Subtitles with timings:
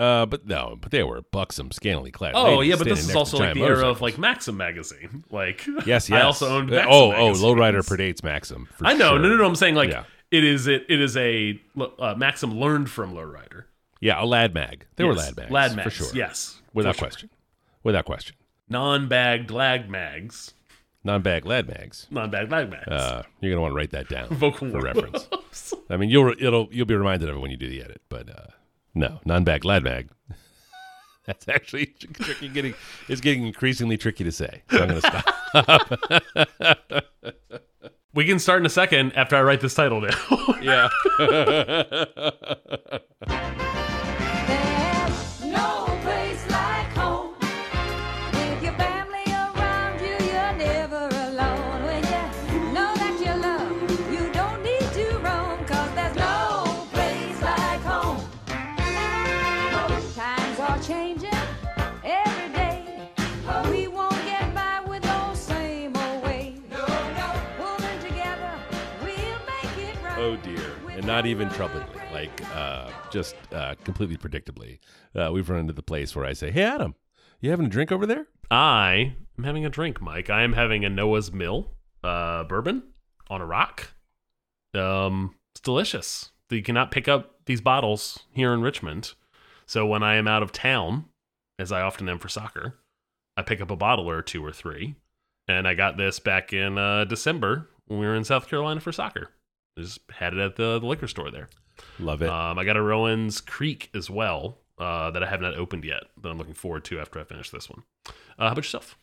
[0.00, 2.32] Uh, but no, but they were buxom, scantily clad.
[2.34, 5.24] Oh yeah, but this is also like the era of like Maxim magazine.
[5.30, 6.12] Like Yes, yes.
[6.12, 6.70] I also owned.
[6.70, 7.32] Uh, Maxim oh, oh.
[7.34, 8.66] Lowrider predates Maxim.
[8.72, 9.10] For I know.
[9.10, 9.18] sure.
[9.18, 9.46] No, no, no.
[9.46, 10.04] I'm saying like Yeah.
[10.30, 10.66] it is.
[10.66, 11.60] It it is a
[11.98, 13.64] uh, Maxim learned from Lowrider.
[14.00, 14.86] Yeah, a lad mag.
[14.96, 15.26] They were Yes.
[15.26, 15.50] lad mags.
[15.50, 15.94] Lad for mags.
[15.94, 16.06] sure.
[16.14, 17.06] Yes, without sure.
[17.08, 17.30] question.
[17.84, 18.36] Without question.
[18.70, 20.54] Non-bagged lag mags.
[21.04, 22.06] Non-bag lad mags.
[22.10, 22.88] Non-bagged lag mags.
[22.88, 25.28] Uh, you're gonna want to write that down Vocal for reference.
[25.90, 28.00] I mean, you'll it'll you'll be reminded of it when you do the edit.
[28.08, 28.46] But uh,
[28.94, 30.08] no, non-bag lad bag.
[31.26, 32.48] That's actually tricky.
[32.48, 32.74] Getting
[33.08, 34.62] it's getting increasingly tricky to say.
[34.70, 35.24] So I'm gonna stop.
[38.14, 40.14] we can start in a second after I write this title down.
[40.62, 40.88] yeah.
[71.10, 74.78] not even troublingly, like uh, just uh, completely predictably,
[75.16, 76.94] uh, we've run into the place where I say, "Hey, Adam,
[77.40, 80.30] you having a drink over there?" I am having a drink, Mike.
[80.30, 81.72] I am having a Noah's Mill
[82.04, 82.84] uh, bourbon
[83.28, 83.92] on a rock.
[84.72, 86.30] Um, it's delicious.
[86.48, 89.14] You cannot pick up these bottles here in Richmond.
[89.66, 91.06] So when I am out of town,
[91.58, 92.78] as I often am for soccer,
[93.36, 94.94] I pick up a bottle or two or three.
[95.48, 98.92] And I got this back in uh, December when we were in South Carolina for
[98.92, 99.30] soccer.
[99.80, 101.48] Just had it at the, liquor store there.
[101.98, 102.28] Love it.
[102.28, 106.04] Um, I got a Rowan's Creek as well uh, that I have not opened yet
[106.20, 107.82] that I'm looking forward to after I finish this one.
[108.06, 108.96] Uh, how about yourself?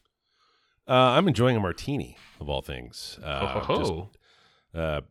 [0.87, 3.19] Uh, I'm enjoying a martini of all things.
[3.23, 4.09] Uh, oh, just, ho,
[4.73, 5.01] uh,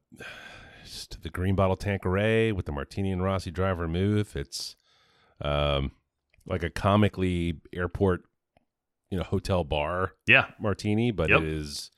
[0.84, 4.36] just the green bottle Tanqueray with the martini and Rossi dry vermouth.
[4.36, 4.74] It's
[5.40, 5.92] um,
[6.46, 8.22] like a comically airport,
[9.10, 10.46] you know, hotel bar yeah.
[10.58, 11.42] martini, but Yep.
[11.42, 11.90] it is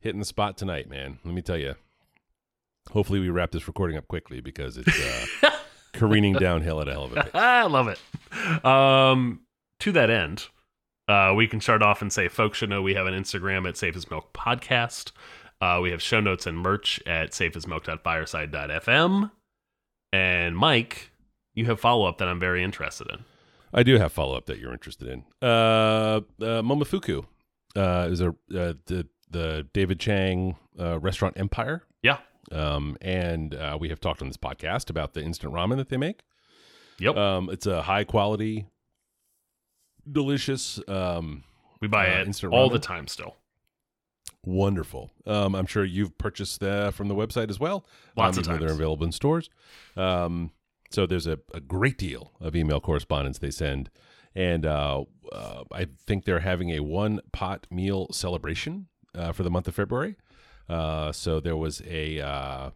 [0.00, 1.18] hitting the spot tonight, man.
[1.24, 1.76] Let me tell you.
[2.90, 5.00] Hopefully, we wrap this recording up quickly because it's
[5.42, 5.50] uh,
[5.92, 7.30] careening downhill at a hell of a pace.
[7.34, 8.64] I love it.
[8.64, 9.40] Um,
[9.80, 10.48] to that end,
[11.08, 13.76] uh, we can start off and say folks should know we have an Instagram at
[13.76, 15.12] Safe as Milk Podcast.
[15.60, 19.30] Uh, we have show notes and merch at safeasmilk.fireside.fm.
[20.12, 21.12] And Mike,
[21.54, 23.24] you have follow up that I'm very interested in.
[23.72, 25.24] I do have follow up that you're interested in.
[25.40, 27.24] Uh, uh, Momofuku
[27.76, 31.84] uh, is a uh, the the David Chang uh, restaurant empire.
[32.02, 32.18] Yeah.
[32.50, 35.96] Um, and uh, we have talked on this podcast about the instant ramen that they
[35.96, 36.20] make.
[36.98, 37.16] Yep.
[37.16, 38.66] Um, it's a high quality,
[40.10, 41.44] delicious, um,
[41.80, 43.36] we buy uh, it instant all the time still.
[44.44, 45.10] wonderful.
[45.26, 47.84] Um, I'm sure you've purchased uh, from the website as well.
[48.16, 49.50] Lots um, of though They're available in stores.
[49.96, 50.52] Um,
[50.90, 53.90] so there's a, a great deal of email correspondence they send.
[54.34, 59.50] And uh, uh, I think they're having a one pot meal celebration uh, for the
[59.50, 60.16] month of February.
[60.68, 62.70] Uh, so there was a, uh,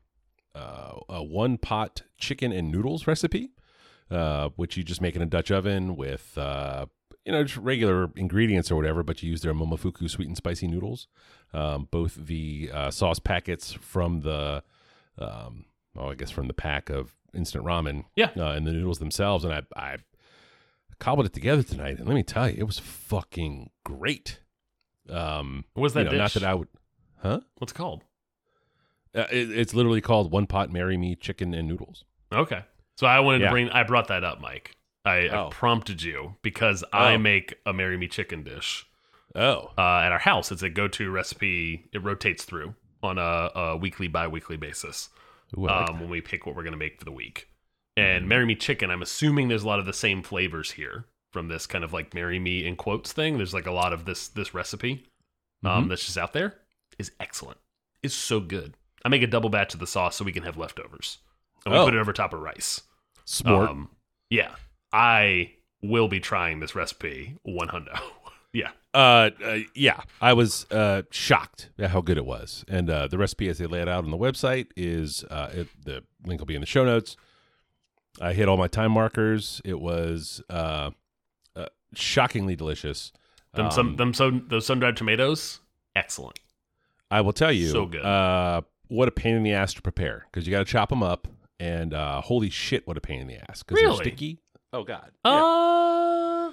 [0.54, 3.50] uh, a one pot chicken and noodles recipe,
[4.10, 6.86] uh, which you just make in a Dutch oven with, uh,
[7.24, 10.66] you know, just regular ingredients or whatever, but you use their Momofuku sweet and spicy
[10.68, 11.08] noodles.
[11.52, 14.62] Um, both the uh, sauce packets from the,
[15.18, 15.64] um,
[15.96, 18.30] oh, I guess from the pack of instant ramen, Yeah.
[18.36, 19.44] uh, and the noodles themselves.
[19.44, 19.96] And I, I
[20.98, 24.40] cobbled it together tonight, and let me tell you, it was fucking great.
[25.10, 26.68] Um, was that you know, Not that I would,
[27.26, 27.40] huh?
[27.58, 28.02] What's it called?
[29.14, 32.04] Uh, it, it's literally called one pot marry me chicken and noodles.
[32.32, 32.62] Okay.
[32.96, 33.46] So I wanted Yeah.
[33.48, 34.76] to bring, I brought that up, Mike.
[35.04, 35.48] I, I Oh.
[35.50, 37.18] prompted you because I Oh.
[37.18, 38.86] make a Marry Me chicken dish.
[39.34, 40.50] Oh, uh, at our house.
[40.50, 41.88] It's a go-to recipe.
[41.92, 45.10] It rotates through on a, a weekly, bi-weekly basis
[45.56, 47.48] Ooh, I like um, when we pick what we're going to make for the week.
[47.98, 51.48] And Marry Me Chicken, I'm assuming there's a lot of the same flavors here from
[51.48, 53.36] this kind of like Marry Me in quotes thing.
[53.36, 55.06] There's like a lot of this this recipe
[55.64, 55.88] um, Mhm.
[55.90, 56.58] that's just out there
[56.98, 57.58] is excellent.
[58.02, 58.74] It's so good.
[59.04, 61.18] I make a double batch of the sauce so we can have leftovers.
[61.64, 61.84] And we Oh.
[61.84, 62.82] put it over top of rice.
[63.24, 63.70] Smart.
[63.70, 63.90] Um,
[64.30, 64.54] yeah.
[64.92, 65.52] I
[65.82, 67.98] will be trying this recipe one hundo.
[68.52, 68.70] yeah.
[68.94, 73.18] Uh, uh, yeah, I was uh, shocked at how good it was, and uh, the
[73.18, 76.46] recipe as they lay it out on the website is uh, it, the link will
[76.46, 77.14] be in the show notes.
[78.22, 79.60] I hit all my time markers.
[79.66, 80.92] It was uh,
[81.54, 83.12] uh, shockingly delicious.
[83.52, 85.60] Them Um, some them so those sun dried tomatoes,
[85.94, 86.38] excellent.
[87.10, 88.02] I will tell you, So good.
[88.04, 91.02] Uh, what a pain in the ass to prepare because you got to chop them
[91.02, 91.28] up,
[91.60, 93.96] and uh, holy shit, what a pain in the ass because Really?
[93.96, 94.40] they're sticky.
[94.72, 95.32] Oh god, Yeah.
[95.32, 96.52] Uh,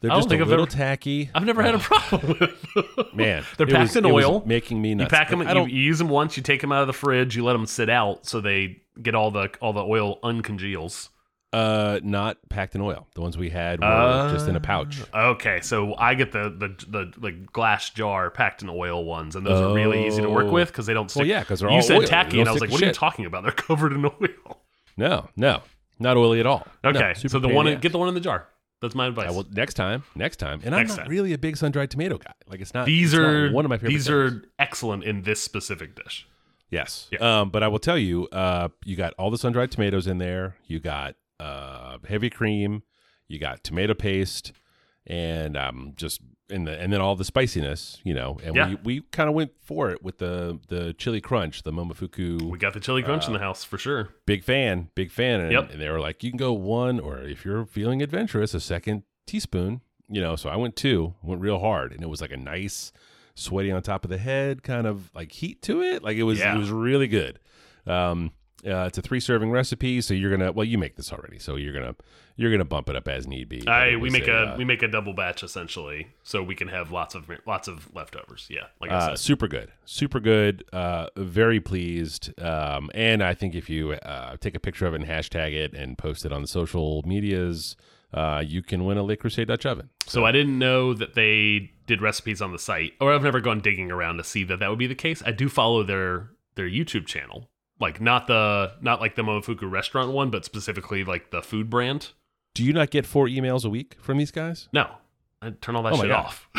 [0.00, 1.30] they're just a little ever- tacky.
[1.34, 3.14] I've never had a problem with.
[3.14, 4.42] Man, they're packed was- in oil.
[4.44, 5.42] making me You pack them.
[5.42, 6.36] I You, don't- you use them once.
[6.36, 7.36] You take them out of the fridge.
[7.36, 11.08] You let them sit out so they get all the all the oil uncongeals.
[11.52, 13.06] Uh, not packed in oil.
[13.14, 15.02] The ones we had were just in a pouch.
[15.14, 19.44] Okay, so I get the the the like glass jar packed in oil ones, and
[19.44, 20.52] those are really easy to work Oh.
[20.52, 21.20] with because they don't stick.
[21.20, 22.06] Well, yeah, 'cause they're you all said oily.
[22.06, 23.42] tacky, and I was like, "What are you talking about?
[23.42, 24.62] They're covered in oil."
[24.96, 25.60] No, no,
[25.98, 26.66] not oily at all.
[26.84, 27.80] Okay, super so the in one ass.
[27.80, 28.46] get the one in the jar.
[28.80, 29.30] That's my advice.
[29.30, 31.08] Well, next time, next time, and I'm not time.
[31.08, 32.32] really a big sun dried tomato guy.
[32.48, 32.86] Like it's not.
[32.86, 33.90] these it's not are one of my favorite.
[33.90, 34.14] These things.
[34.32, 36.26] are excellent in this specific dish.
[36.70, 37.08] Yes.
[37.12, 37.40] Yeah.
[37.40, 40.16] Um, but I will tell you, uh, you got all the sun dried tomatoes in
[40.16, 40.56] there.
[40.66, 42.82] You got uh, heavy cream.
[43.28, 44.52] You got tomato paste,
[45.06, 47.98] and um, just and the and then all the spiciness.
[48.04, 48.68] You know, and Yeah.
[48.68, 52.42] we we kind of went for it with the the chili crunch, the Momofuku.
[52.42, 54.10] We got the chili crunch in the house for sure.
[54.26, 55.40] big fan, big fan.
[55.40, 55.70] And, Yep.
[55.72, 59.02] and they were like, you can go one, or if you're feeling adventurous, a second
[59.26, 59.80] teaspoon.
[60.08, 62.92] You know, so I went two, went real hard, and it was like a nice,
[63.34, 66.02] sweaty on top of the head, kind of like heat to it.
[66.02, 66.54] Like it was, Yeah.
[66.54, 67.38] it was really good.
[67.86, 68.32] Um,
[68.66, 70.52] uh, it's a three serving recipe, so you're gonna.
[70.52, 71.94] Well, you make this already, so you're gonna
[72.36, 73.66] you're gonna bump it up as need be.
[73.66, 76.92] I we make a uh, we make a double batch essentially, so we can have
[76.92, 78.46] lots of lots of leftovers.
[78.50, 79.18] Yeah, like I Uh, said.
[79.18, 80.64] super good, super good.
[80.72, 82.38] Uh, very pleased.
[82.40, 85.74] Um, and I think if you uh, take a picture of it and hashtag it
[85.74, 87.74] and post it on the social medias,
[88.14, 89.88] uh, you can win a Le Creuset Dutch oven.
[90.06, 93.60] So I didn't know that they did recipes on the site, or I've never gone
[93.60, 95.22] digging around to see that that would be the case.
[95.26, 97.48] I do follow their their YouTube channel,
[97.82, 102.12] like not the not like the Momofuku restaurant one, but specifically like the food brand.
[102.54, 104.68] Do you not get four emails a week from these guys?
[104.72, 104.88] No,
[105.42, 106.48] I turn all that Oh shit off.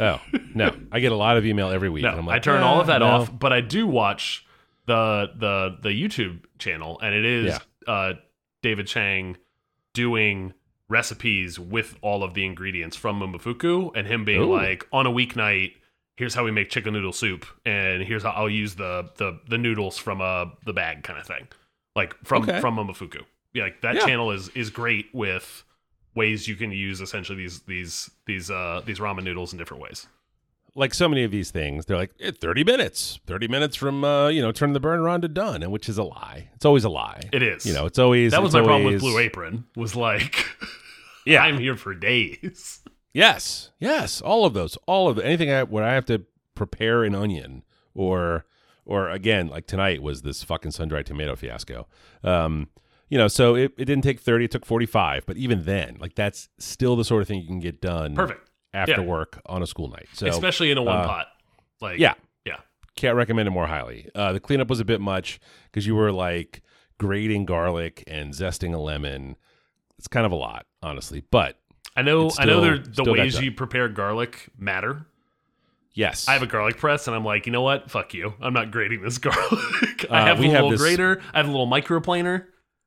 [0.00, 0.20] Oh
[0.56, 2.02] no, I get a lot of email every week.
[2.02, 3.86] no, and I'm like, I turn "Ah, all of that no." off, but I do
[3.86, 4.44] watch
[4.86, 7.56] the the the YouTube channel, and it is
[7.86, 8.14] uh,
[8.60, 9.36] David Chang
[9.92, 10.52] doing
[10.88, 14.52] recipes with all of the ingredients from Momofuku, and him being Ooh.
[14.56, 15.74] like on a weeknight.
[16.16, 19.58] Here's how we make chicken noodle soup, and here's how I'll use the the, the
[19.58, 21.48] noodles from uh, the bag kind of thing,
[21.96, 22.60] like from Okay.
[22.60, 23.22] from Momofuku.
[23.52, 24.06] Yeah, like that Yeah.
[24.06, 25.64] channel is is great with
[26.14, 30.06] ways you can use essentially these these these uh these ramen noodles in different ways.
[30.76, 34.28] Like so many of these things, they're like eh, thirty minutes, thirty minutes from uh,
[34.28, 36.48] you know turning the burner on to done, and which is a lie.
[36.54, 37.20] It's always a lie.
[37.32, 37.64] It is.
[37.66, 39.64] You know, it's always that was my problem with Blue Apron.
[39.76, 40.46] Was like,
[41.26, 42.80] Yeah, I'm here for days.
[43.14, 46.24] Yes, yes, all of those, all of anything I, where I have to
[46.54, 47.62] prepare an onion
[47.94, 48.44] or
[48.84, 51.86] or again like tonight was this fucking sun dried tomato fiasco.
[52.22, 52.68] Um,
[53.08, 55.24] you know, so it, it didn't take thirty; it took forty five.
[55.26, 58.50] But even then, like that's still the sort of thing you can get done Perfect,
[58.72, 59.06] after Yeah.
[59.06, 60.08] work on a school night.
[60.12, 61.26] So especially in a one uh, pot.
[61.80, 62.14] Like, yeah,
[62.44, 62.58] yeah.
[62.96, 64.10] can't recommend it more highly.
[64.14, 65.38] Uh, the cleanup was a bit much
[65.70, 66.62] because you were like
[66.98, 69.36] grating garlic and zesting a lemon.
[69.98, 71.60] It's kind of a lot, honestly, but
[71.96, 72.26] I know.
[72.26, 72.60] It's I know.
[72.60, 75.06] there- The ways you prepare garlic matter.
[75.92, 77.90] yes, I have a garlic press, and I'm like, you know what?
[77.90, 78.34] Fuck you.
[78.40, 80.06] I'm not grating this garlic.
[80.10, 81.22] I Uh, have a we have little this- grater.
[81.32, 82.46] I have a little microplaner.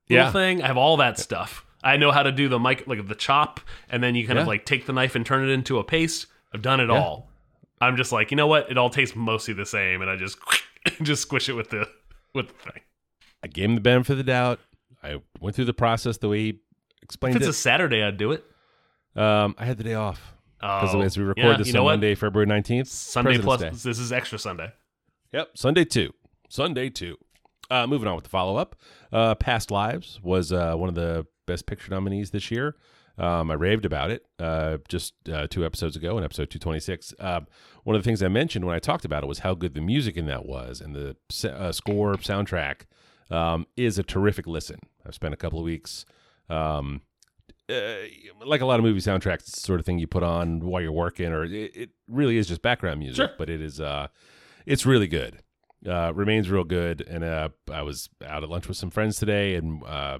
[0.10, 0.32] Little Yeah.
[0.32, 0.62] thing.
[0.62, 1.66] I have all that stuff.
[1.84, 3.60] I know how to do the mic, like the chop,
[3.90, 6.26] and then you kind of like take the knife and turn it into a paste.
[6.54, 6.98] I've done it Yeah.
[7.00, 7.30] all.
[7.80, 8.70] I'm just like, you know what?
[8.72, 10.38] It all tastes mostly the same, and I just
[11.04, 11.88] just squish it with the
[12.34, 12.82] with the thing.
[13.44, 14.60] I gave him the benefit of the doubt.
[15.04, 16.60] I went through the process the way he
[17.04, 17.36] explained.
[17.36, 17.52] If it's it.
[17.52, 18.44] a Saturday, I'd do it.
[19.18, 21.86] Um, I had the day off because Oh, as we record yeah, this you on
[21.86, 21.92] what?
[21.94, 23.60] Monday, February nineteenth, Sunday plus.
[23.60, 24.72] President's This is extra Sunday.
[25.34, 26.14] Yep, Sunday two,
[26.50, 27.18] Sunday two.
[27.70, 28.76] Uh, moving on with the follow up.
[29.12, 32.76] Uh, Past Lives was uh, one of the best picture nominees this year.
[33.18, 37.16] Um, I raved about it uh, just uh, two episodes ago in episode 226.
[37.20, 37.42] Uh,
[37.84, 39.82] one of the things I mentioned when I talked about it was how good the
[39.82, 41.16] music in that was, and the
[41.52, 42.82] uh, score soundtrack
[43.32, 44.80] um, is a terrific listen.
[45.06, 46.06] I've spent a couple of weeks,
[46.50, 47.02] um,
[47.70, 50.60] uh, like a lot of movie soundtracks, it's the sort of thing you put on
[50.62, 53.36] while you're working, or it, it really is just background music, Sure.
[53.38, 54.08] but it is uh,
[54.66, 55.40] it's really good.
[55.88, 59.56] Uh, remains real good, and uh, I was out at lunch with some friends today,
[59.56, 60.20] and uh,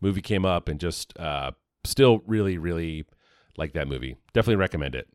[0.00, 1.52] movie came up, and just uh,
[1.84, 3.04] still really, really
[3.56, 4.16] like that movie.
[4.32, 5.08] Definitely recommend it.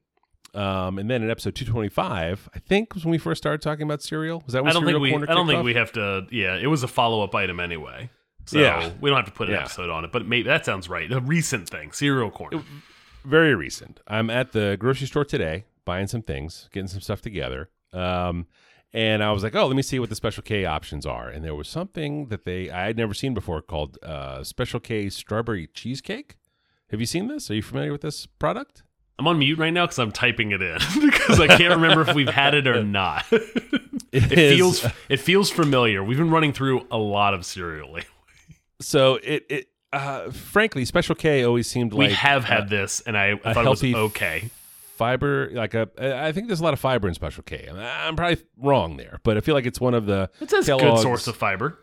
[0.56, 4.02] Um, and then in episode 225, I think was when we first started talking about
[4.04, 4.44] cereal.
[4.46, 5.10] Was that when I don't think we.
[5.10, 5.66] Corner I don't kicked think off?
[5.66, 6.28] we have to.
[6.32, 8.10] Yeah, it was a follow up item anyway.
[8.46, 8.92] So Yeah.
[9.02, 9.62] we don't have to put an Yeah.
[9.62, 10.12] episode on it.
[10.12, 11.12] But maybe that sounds right.
[11.12, 12.62] A recent thing, cereal corner.
[13.26, 14.00] very recent.
[14.08, 17.70] I'm at the grocery store today buying some things, getting some stuff together.
[17.94, 18.48] Um,
[18.94, 21.28] and I was like, oh, let me see what the Special K options are.
[21.30, 25.10] And there was something that they I had never seen before called uh, Special K
[25.10, 26.36] strawberry cheesecake.
[26.92, 27.50] Have you seen this?
[27.50, 28.84] Are you familiar with this product?
[29.18, 32.14] I'm on mute right now because I'm typing it in because I can't remember if
[32.16, 33.26] we've had it or not.
[33.32, 36.04] it is- feels it feels familiar.
[36.04, 37.92] We've been running through a lot of cereal.
[37.94, 38.10] lately.
[38.84, 39.16] So.
[39.24, 43.18] It it uh, frankly, Special K always seemed like we have uh, had this, and
[43.18, 44.50] I thought it was okay.
[44.96, 47.70] fiber like a I think there's a lot of fiber in Special K.
[47.72, 51.00] I'm probably wrong there, but I feel like it's one of the It's a good
[51.00, 51.78] source of fiber.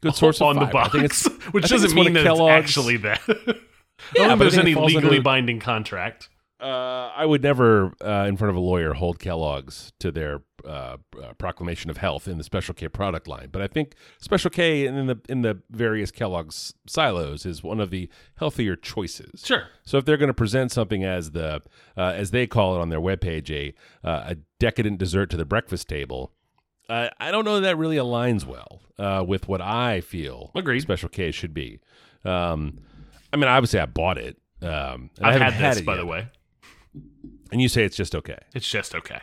[0.00, 0.78] good source of on the fiber.
[0.78, 3.20] I box, think it's which I doesn't it's mean that it's Kellogg's- actually that.
[3.28, 6.28] I Yeah, don't think there's any legally under- binding contract.
[6.60, 10.96] Uh, I would never, uh, in front of a lawyer, hold Kellogg's to their uh,
[11.22, 13.48] uh, proclamation of health in the Special K product line.
[13.50, 17.90] But I think Special K in the in the various Kellogg's silos is one of
[17.90, 19.42] the healthier choices.
[19.44, 19.68] Sure.
[19.84, 21.62] So if they're going to present something as the
[21.96, 23.74] uh, as they call it on their webpage, a
[24.06, 26.32] uh, a decadent dessert to the breakfast table,
[26.88, 30.80] uh, I don't know that that really aligns well uh, with what I feel Agreed.
[30.82, 31.80] Special K should be.
[32.24, 32.78] Um,
[33.32, 34.36] I mean, obviously, I bought it.
[34.60, 36.00] Um, I I've had this, it by yet.
[36.00, 36.28] the way.
[37.50, 38.38] And you say it's just okay.
[38.54, 39.20] It's just okay.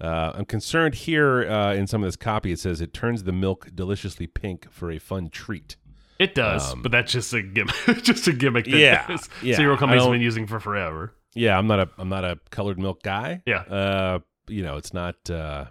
[0.00, 2.52] Uh, I'm concerned here uh, in some of this copy.
[2.52, 5.76] It says it turns the milk deliciously pink for a fun treat.
[6.18, 7.74] It does, but that's just a gimmick.
[8.02, 9.56] just a gimmick that Um, Yeah, yeah.
[9.56, 11.14] cereal companies have been using for forever.
[11.34, 13.42] Yeah, I'm not a I'm not a colored milk guy.
[13.46, 13.60] Yeah.
[13.60, 15.66] Uh, you know, it's not uh,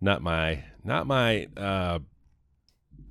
[0.00, 2.00] not my not my uh,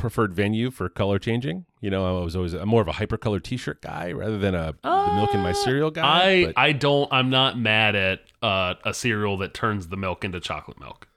[0.01, 1.65] preferred venue for color changing.
[1.79, 4.73] You know, I was always I'm more of a hypercolor T-shirt guy rather than a
[4.83, 6.01] the milk in my cereal guy.
[6.01, 7.11] Uh, I but- I don't.
[7.13, 11.07] I'm not mad at uh, a cereal that turns the milk into chocolate milk.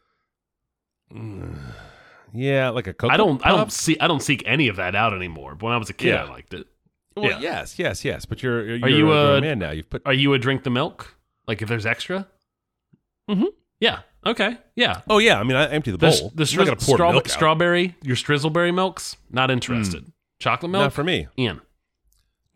[2.33, 3.45] yeah, like a Cocoa I don't.
[3.45, 3.99] I don't see.
[4.01, 5.55] I don't seek any of that out anymore.
[5.55, 6.25] But when I was a kid, Yeah.
[6.25, 6.67] I liked it.
[7.17, 7.39] Well, yeah.
[7.39, 8.25] yes, yes, yes.
[8.25, 9.71] But you're you're, Are you, a grown uh, man now.
[9.71, 11.15] You've put Are you a drink the milk?
[11.47, 12.27] Like if there's extra?
[13.31, 13.47] Mhm.
[13.85, 14.01] Yeah.
[14.27, 14.57] Okay.
[14.75, 15.03] Yeah.
[15.09, 16.33] Oh yeah, I mean I empty the The, bowl.
[16.35, 20.11] the I'm not gonna stri- straw- milk strawberry, your strizzleberry milks, not interested.
[20.41, 21.29] Chocolate milk, Not for me.
[21.37, 21.61] in.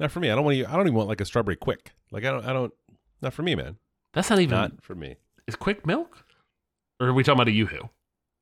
[0.01, 0.31] Not for me.
[0.31, 0.65] I don't want to.
[0.65, 1.89] I don't even want like a strawberry Quik.
[2.11, 2.45] Like I don't.
[2.47, 2.73] I don't.
[3.21, 3.77] Not for me, man.
[4.15, 4.57] That's not even.
[4.57, 5.17] Not for me.
[5.47, 6.25] is quick milk?
[7.01, 7.89] Or are we talking about a YooHoo?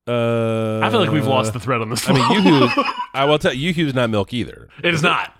[0.09, 2.09] Uh, I feel like we've lost the thread on this.
[2.09, 2.23] I mean.
[2.23, 2.85] YooHoo.
[3.15, 4.69] I will tell you, YooHoo's not milk either.
[4.85, 5.35] it is not.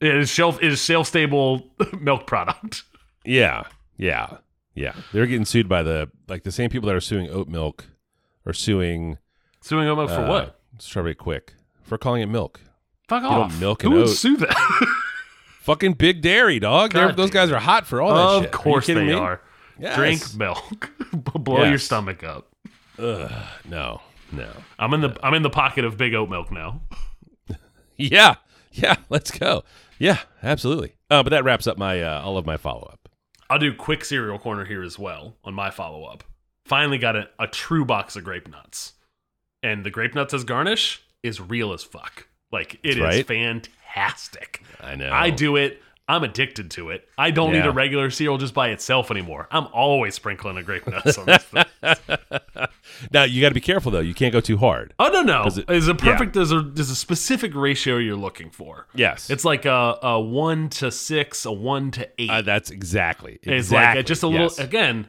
[0.00, 0.58] It is shelf.
[0.62, 1.70] It is shelf stable
[2.00, 2.82] milk product.
[3.24, 3.62] Yeah,
[3.96, 4.36] yeah,
[4.74, 4.94] yeah.
[5.12, 7.86] They're getting sued by the like the same people that are suing oat milk
[8.46, 9.18] are suing
[9.60, 10.60] Suing oat milk for uh, what?
[10.78, 11.50] Strawberry Quik
[11.82, 12.60] for calling it milk.
[13.08, 13.60] Fuck don't off.
[13.60, 14.12] milk Who and would oat.
[14.16, 14.56] sue that?
[15.60, 16.92] Fucking Big Dairy, dog.
[16.92, 18.52] Those guys are hot for all that of shit.
[18.52, 19.12] course are they me?
[19.12, 19.40] are.
[19.78, 19.96] Yes.
[19.96, 20.90] Drink milk.
[21.12, 22.48] Blow your stomach up.
[22.98, 23.30] Ugh,
[23.68, 24.00] no,
[24.32, 24.50] no.
[24.78, 26.80] I'm in the I'm in the pocket of big oat milk now.
[27.96, 28.36] Yeah,
[28.72, 28.96] yeah.
[29.10, 29.62] Let's go.
[29.98, 30.96] Yeah, absolutely.
[31.10, 33.01] Uh, but that wraps up my uh, all of my follow up.
[33.52, 36.24] I'll do quick cereal corner here as well on my follow up.
[36.64, 38.94] Finally got a, a true box of grape nuts.
[39.62, 42.28] And the grape nuts as garnish is real as fuck.
[42.50, 43.26] Like it is right.
[43.26, 44.62] fantastic.
[44.80, 45.12] I know.
[45.12, 45.82] I do it.
[46.08, 47.08] I'm addicted to it.
[47.16, 49.46] I don't need a regular cereal just by itself anymore.
[49.50, 51.64] I'm always sprinkling a grape nuts on this thing.
[53.12, 54.00] now you got to be careful though.
[54.00, 54.94] You can't go too hard.
[54.98, 55.44] Oh no no!
[55.46, 56.34] It- There's a perfect.
[56.34, 58.86] There's a there's a specific ratio you're looking for.
[58.94, 62.30] Yes, It's like a, a one to six, a one to eight.
[62.30, 63.38] uh, that's exactly.
[63.42, 63.98] it's exactly.
[64.00, 64.46] like just a little.
[64.46, 64.58] yes.
[64.58, 65.06] Again,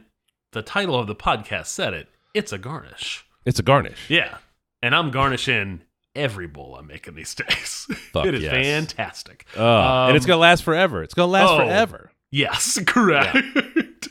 [0.52, 2.08] the title of the podcast said it.
[2.34, 3.24] It's a garnish.
[3.44, 4.08] It's a garnish.
[4.08, 4.38] Yeah,
[4.82, 5.82] and I'm garnishing
[6.14, 7.86] every bowl I'm making these days.
[8.12, 8.52] Fuck it is yes.
[8.52, 9.46] fantastic.
[9.56, 11.02] Oh, and it's Um, gonna last forever.
[11.02, 11.58] It's gonna last oh.
[11.58, 12.10] forever.
[12.30, 14.08] Yes, correct.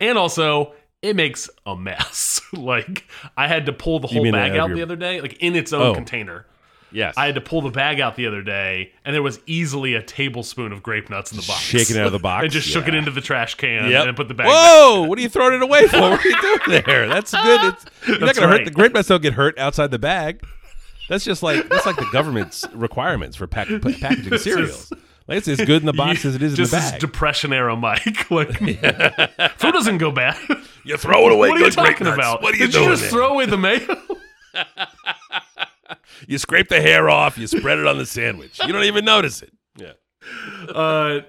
[0.00, 2.40] and also, it makes a mess.
[2.52, 3.04] like
[3.36, 5.72] I had to pull the whole bag out your- the other day, like in its
[5.72, 5.94] own Oh.
[5.94, 6.46] container.
[6.90, 9.92] Yes, I had to pull the bag out the other day, and there was easily
[9.92, 11.60] a tablespoon of grape nuts in the box.
[11.60, 12.44] Shaking it out of the box?
[12.44, 14.06] and just shook it into the trash can Yep.
[14.06, 14.46] and put the bag.
[14.46, 14.54] back.
[14.56, 15.02] Whoa!
[15.02, 16.00] What are you throwing it away for?
[16.00, 17.06] What are you doing there?
[17.06, 17.74] That's good.
[17.74, 19.08] It's, you're not That's gonna hurt the grape nuts.
[19.08, 20.42] Don't get hurt outside the bag.
[21.08, 24.92] That's just like that's like the government's requirements for pack, pa- packaging cereals.
[25.26, 27.00] Like it's as good in the box as it is in the bag.
[27.00, 28.30] depression era, Mike.
[28.30, 30.36] Like fruit doesn't go bad.
[30.84, 31.48] you throw it away.
[31.48, 32.42] what are you talking about?
[32.42, 32.84] What are you Did doing?
[32.84, 33.10] you just there?
[33.10, 33.96] throw away the mayo?
[36.26, 37.38] You scrape the hair off.
[37.38, 38.58] You spread it on the sandwich.
[38.66, 39.52] You don't even notice it.
[39.76, 39.92] Yeah.
[40.68, 41.20] Uh,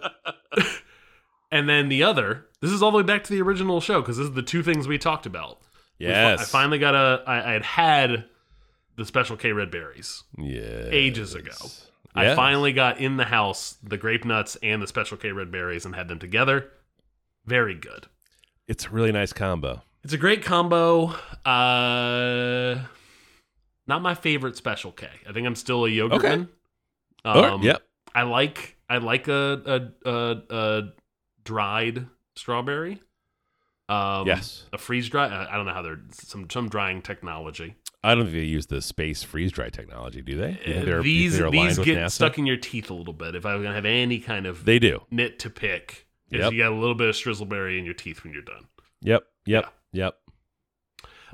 [1.51, 2.45] and then the other.
[2.61, 4.63] This is all the way back to the original show because this is the two
[4.63, 5.59] things we talked about.
[5.97, 6.41] Yes.
[6.41, 7.23] I finally got a.
[7.25, 8.25] I, I had had
[8.99, 10.89] the special K red berries Yeah.
[10.91, 11.53] ages ago.
[12.13, 15.85] I finally got in the house the grape nuts and the special K red berries
[15.85, 16.69] and had them together.
[17.45, 18.07] Very good.
[18.67, 19.81] It's a really nice combo.
[20.03, 21.15] It's a great combo.
[21.45, 22.83] Uh,
[23.87, 25.07] not my favorite special K.
[25.27, 26.29] I think I'm still a yogurt Okay.
[26.29, 26.49] man.
[27.25, 27.81] Oh, Um, yep.
[28.13, 30.81] I like I like a a a, a
[31.43, 33.01] dried strawberry.
[33.87, 34.65] Um, Yes.
[34.73, 35.27] a freeze dry.
[35.27, 37.75] I I don't know how they're some some drying technology.
[38.03, 40.57] I don't think they use the space freeze dry technology, do they?
[40.65, 43.35] Do they're, these they're these get stuck in your teeth a little bit.
[43.35, 45.01] If I was gonna have any kind of They do.
[45.11, 46.53] nit to pick, is Yep.
[46.53, 48.67] you got a little bit of strizzleberry in your teeth when you're done.
[49.01, 49.23] Yep.
[49.45, 49.73] Yep.
[49.91, 50.15] Yep.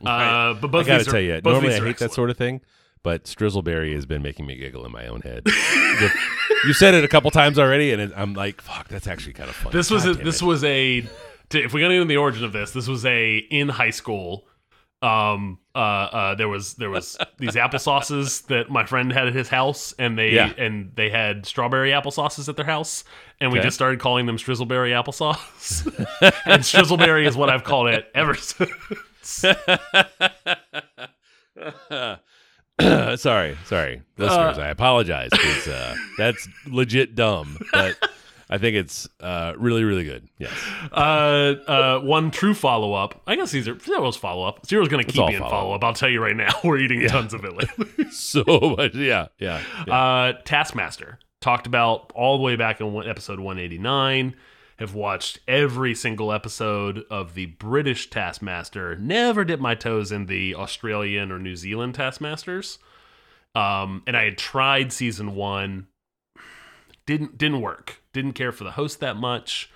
[0.04, 2.62] Uh, but I gotta are- tell you, both normally I hate that sort of thing,
[3.04, 5.44] but Strizzleberry has been making me giggle in my own head.
[6.66, 9.50] you said it a couple times already, and it, I'm like, "Fuck, that's actually kind
[9.50, 10.46] of funny." This was God a, this it.
[10.46, 11.02] was a.
[11.50, 13.92] to- If we're gonna get into the origin of this, this was a in high
[13.92, 14.48] school.
[15.06, 19.50] Um, uh, uh, there was there was these applesauces that my friend had at his
[19.50, 20.52] house, and they Yeah.
[20.58, 23.04] and they had strawberry applesauces at their house,
[23.40, 23.68] and we Okay.
[23.68, 25.86] just started calling them Strizzleberry applesauce.
[26.46, 28.34] and Strizzleberry is what I've called it ever
[29.22, 29.46] since.
[33.22, 34.58] sorry, sorry, listeners.
[34.58, 35.30] I apologize
[35.68, 37.98] uh, that's legit dumb, but
[38.50, 40.28] I think it's uh, really, really good.
[40.38, 40.52] Yes,
[40.92, 43.22] Uh, uh, one true follow up.
[43.26, 44.66] I guess these are zero's follow up.
[44.66, 45.52] Zero's going to keep all being follow-up.
[45.60, 45.84] follow up.
[45.84, 46.54] I'll tell you right now.
[46.64, 48.10] We're eating tons of it lately.
[48.12, 48.44] so
[48.78, 48.94] much.
[48.96, 49.62] Yeah, yeah.
[49.88, 49.94] yeah.
[49.94, 54.36] Uh, Taskmaster talked about all the way back in one, episode 189.
[54.78, 58.96] Have watched every single episode of the British Taskmaster.
[58.98, 62.78] Never dipped my toes in the Australian or New Zealand Taskmasters.
[63.56, 65.88] Um, and I had tried season one.
[67.06, 68.02] Didn't didn't work.
[68.14, 69.70] Didn't care for the host that much.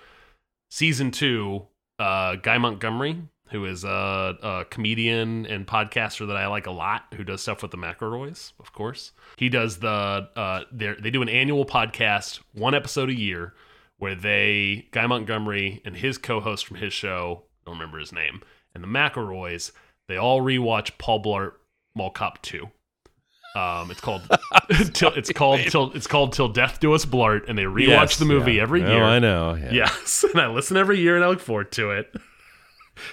[0.70, 1.66] Season two,
[1.98, 7.06] uh, Guy Montgomery, who is a, a comedian and podcaster that I like a lot,
[7.16, 9.12] who does stuff with the McElroys, of course.
[9.36, 13.54] He does the uh, they do an annual podcast, one episode a year,
[13.98, 18.42] where they Guy Montgomery and his co-host from his show, I don't remember his name,
[18.74, 19.72] and the McElroys,
[20.08, 21.52] they all rewatch Paul Blart
[21.94, 22.70] Mall Cop Two.
[23.56, 24.22] Um, it's called
[24.92, 28.16] till, it's called till it's called till death do us blart, and they rewatch Yes,
[28.18, 28.62] the movie yeah.
[28.62, 29.02] every Oh, year.
[29.02, 29.54] I know.
[29.54, 29.72] Yeah.
[29.72, 32.14] Yes, and I listen every year, and I look forward to it.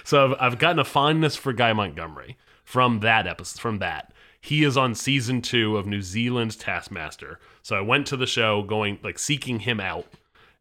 [0.04, 3.60] So I've, I've gotten a fondness for Guy Montgomery from that episode.
[3.60, 7.40] From that, he is on season two of New Zealand's Taskmaster.
[7.62, 10.06] So I went to the show, going like seeking him out,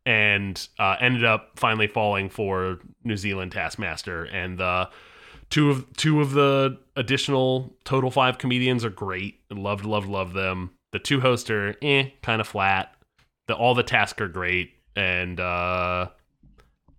[0.05, 4.24] and uh, ended up finally falling for New Zealand Taskmaster.
[4.25, 4.89] And the
[5.50, 9.39] two of two of the additional total five comedians are great.
[9.49, 10.71] And loved, loved, loved them.
[10.91, 12.93] The two hosts are eh, kind of flat.
[13.47, 16.09] The all the tasks are great, and uh,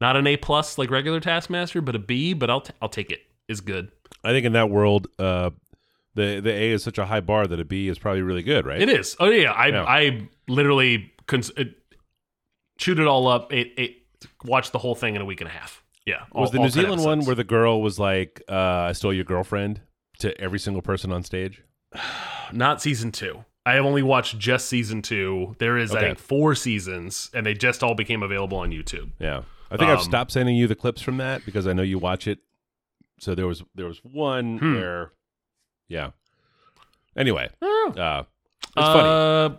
[0.00, 2.32] not an A plus like regular Taskmaster, but a B.
[2.32, 3.20] But I'll t- I'll take it.
[3.48, 3.90] Is good.
[4.24, 5.50] I think in that world, uh,
[6.14, 8.66] the the A is such a high bar that a B is probably really good,
[8.66, 8.80] right?
[8.80, 9.16] It is.
[9.20, 9.84] Oh yeah, I Yeah.
[9.84, 11.74] I literally cons- it,
[12.78, 13.52] chewed it all up.
[13.52, 13.96] It, it
[14.44, 15.82] watched the whole thing in a week and a half.
[16.06, 18.92] Yeah, all- was the New 10 Zealand one where the girl was like, uh, "I
[18.92, 19.80] stole your girlfriend"
[20.18, 21.62] to every single person on stage?
[22.52, 23.44] not season two.
[23.66, 25.54] I have only watched just season two.
[25.58, 29.10] There is I think four seasons, and they just all became available on YouTube.
[29.18, 31.82] Yeah, I think I've Um, stopped sending you the clips from that because I know
[31.82, 32.38] you watch it.
[33.20, 34.74] So there was there was one Hmm.
[34.74, 35.12] where,
[35.88, 36.10] yeah.
[37.16, 37.92] Anyway, Oh.
[37.96, 38.22] uh,
[38.62, 39.08] it's funny.
[39.54, 39.56] Uh,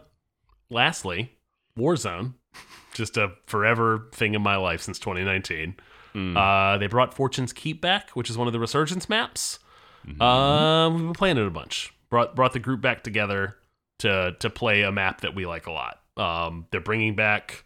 [0.69, 1.38] lastly,
[1.78, 2.34] Warzone,
[2.93, 5.76] just a forever thing in my life since 2019.
[6.15, 6.36] Mm.
[6.36, 9.60] Uh, they brought Fortune's Keep back, which is one of the Resurgence maps.
[10.08, 10.22] Mm-hmm.
[10.22, 11.94] Uh, we've been playing it a bunch.
[12.10, 13.56] Brought brought the group back together
[14.00, 16.00] to to play a map that we like a lot.
[16.18, 17.64] Um, they're bringing back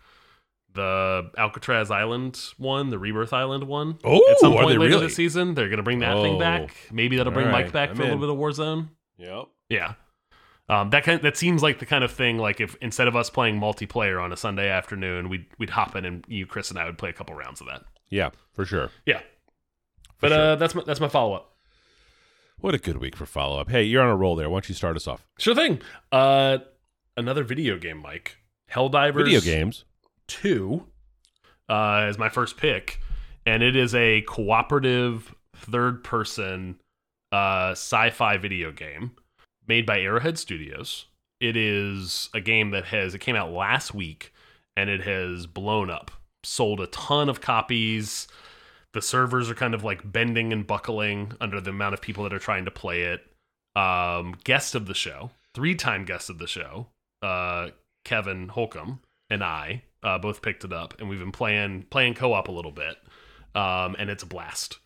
[0.74, 4.00] the Alcatraz Island one, the Rebirth Island one.
[4.04, 5.06] Oh, at some are point they later really?
[5.08, 6.40] this season, they're gonna bring that thing Oh.
[6.40, 6.76] back.
[6.92, 8.90] Maybe that'll bring All Mike back I'm for a little bit of Warzone.
[9.18, 9.46] Yep.
[9.70, 9.94] Yeah.
[10.70, 13.30] Um, that kind that seems like the kind of thing like if instead of us
[13.30, 16.86] playing multiplayer on a Sunday afternoon, we'd we'd hop in and you, Chris, and I
[16.86, 17.84] would play a couple rounds of that.
[18.10, 18.90] Yeah, for sure.
[19.06, 19.22] Yeah.
[20.20, 20.40] But sure.
[20.40, 21.53] uh, that's my that's my follow up.
[22.60, 23.70] What a good week for follow up.
[23.70, 24.50] Hey, you're on a roll there.
[24.50, 25.26] Why don't you start us off?
[25.38, 25.82] Sure thing.
[26.12, 26.60] Uh,
[27.18, 28.38] another video game, Mike.
[28.72, 29.86] Helldivers Video games.
[30.28, 30.88] Two
[31.70, 33.00] uh, is my first pick,
[33.46, 36.80] and it is a cooperative third person
[37.32, 39.12] uh, sci fi video game
[39.68, 41.06] made by Arrowhead Studios.
[41.40, 44.34] It is a game that has it came out last week
[44.78, 46.12] and it has blown up.
[46.44, 48.28] Sold a ton of copies.
[48.94, 52.34] The servers are kind of like bending and buckling under the amount of people that
[52.34, 53.22] are trying to play it.
[53.76, 56.88] Um, guest of the show, three time guest of the show,
[57.22, 57.70] uh,
[58.06, 62.34] Kevin Holcomb and I uh, both picked it up, and we've been playing playing co
[62.34, 62.98] op a little bit,
[63.56, 64.78] um, and it's a blast.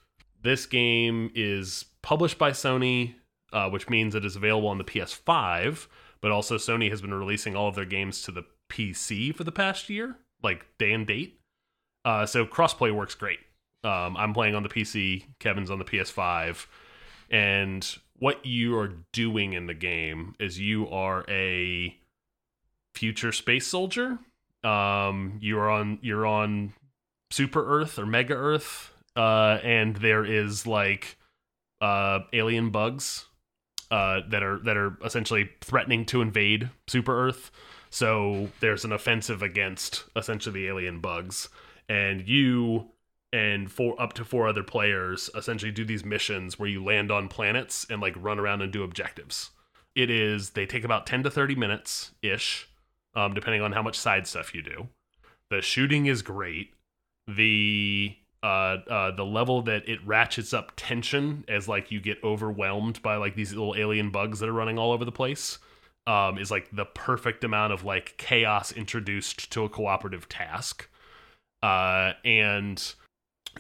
[0.41, 3.15] This game is published by Sony,
[3.51, 5.87] uh, which means it is available on the PS5,
[6.21, 9.51] but also Sony has been releasing all of their games to the PC for the
[9.51, 11.41] past year, like day and date.
[12.05, 13.39] Uh, so crossplay works great.
[13.83, 16.65] Um, I'm playing on the PC, Kevin's on the PS5,
[17.29, 21.95] and what you are doing in the game is you are a
[22.95, 24.17] future space soldier.
[24.63, 26.73] Um, you're on you're on
[27.31, 31.17] Super Earth or Mega Earth, uh, and there is like
[31.79, 33.27] uh, alien bugs
[33.91, 37.51] uh, that are that are essentially threatening to invade Super Earth.
[37.89, 41.49] So there's an offensive against essentially the alien bugs,
[41.87, 42.89] and you
[43.33, 47.27] and four up to four other players essentially do these missions where you land on
[47.27, 49.51] planets and like run around and do objectives.
[49.95, 52.69] It is they take about ten to thirty minutes ish,
[53.15, 54.87] um, depending on how much side stuff you do.
[55.49, 56.73] The shooting is great.
[57.27, 63.01] The uh, uh, the level that it ratchets up tension as like you get overwhelmed
[63.01, 65.57] by like these little alien bugs that are running all over the place
[66.05, 70.87] um, is like the perfect amount of like chaos introduced to a cooperative task
[71.63, 72.93] uh, and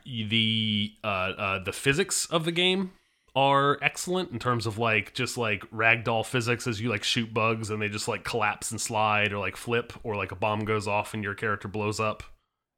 [0.07, 2.91] the uh, uh, the physics of the game
[3.35, 7.69] are excellent in terms of like just like ragdoll physics as you like shoot bugs
[7.69, 10.87] and they just like collapse and slide or like flip or like a bomb goes
[10.87, 12.23] off and your character blows up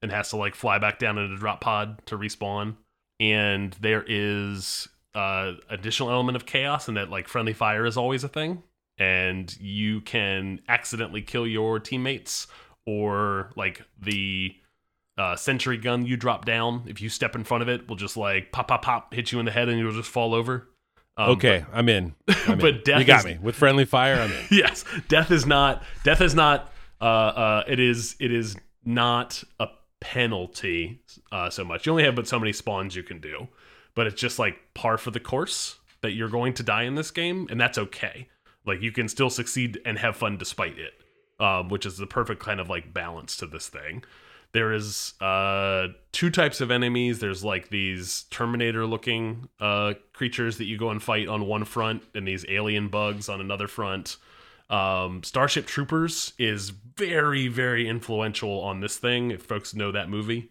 [0.01, 2.75] and has to like fly back down in a drop pod to respawn.
[3.21, 8.23] And there is uh additional element of chaos and that like friendly fire is always
[8.23, 8.63] a thing.
[8.97, 12.47] And you can accidentally kill your teammates
[12.85, 14.55] or like the
[15.19, 18.15] uh, sentry gun you drop down if you step in front of it will just
[18.17, 20.67] like pop pop pop hit you in the head and you'll just fall over
[21.17, 22.15] Um, okay, I'm in.
[22.47, 22.81] I'm but in.
[22.85, 24.15] death you got is- me with friendly fire.
[24.15, 24.45] I'm in.
[24.51, 28.55] yes death is not death is not uh uh it is it is
[28.85, 29.67] not a
[30.19, 31.01] penalty
[31.31, 33.47] uh so much you only have but so many spawns you can do
[33.95, 37.11] but it's just like par for the course that you're going to die in this
[37.11, 38.27] game and that's okay
[38.65, 40.93] like you can still succeed and have fun despite it
[41.39, 44.03] um which is the perfect kind of like balance to this thing
[44.51, 47.19] there is uh two types of enemies.
[47.19, 52.03] There's like these terminator looking uh creatures that you go and fight on one front
[52.15, 54.17] and these alien bugs on another front.
[54.69, 60.49] Um starship troopers is very very influential on this thing if folks know that movie.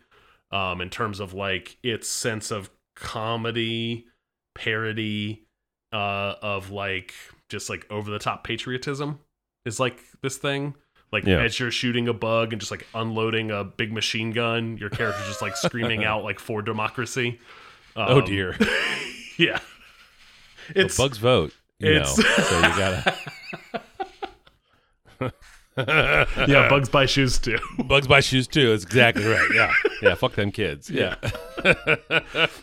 [0.52, 4.06] Um in terms of like its sense of comedy
[4.54, 5.46] parody
[5.92, 7.14] uh of like
[7.48, 9.20] just like over the top patriotism
[9.64, 10.74] is like this thing
[11.12, 11.40] like Yeah.
[11.42, 15.26] as you're shooting a bug and just like unloading a big machine gun your character's
[15.26, 17.38] just like screaming out like for democracy
[17.96, 18.56] Oh Um, dear.
[19.38, 19.58] yeah
[20.76, 21.52] Well, it's bugs vote.
[21.80, 23.16] You know, so you gotta.
[25.78, 28.70] yeah bugs buy shoes too Bugs buy shoes too.
[28.70, 29.48] That's exactly right.
[29.54, 30.14] Yeah, yeah.
[30.16, 30.90] Fuck them kids.
[30.90, 31.14] Yeah.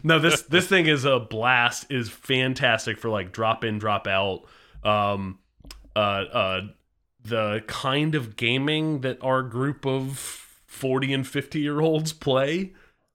[0.04, 4.42] no this this thing is a blast is fantastic for like drop in drop out
[4.84, 5.40] um
[5.96, 6.62] uh uh
[7.28, 10.18] the kind of gaming that our group of
[10.68, 12.74] 40 and 50 year olds play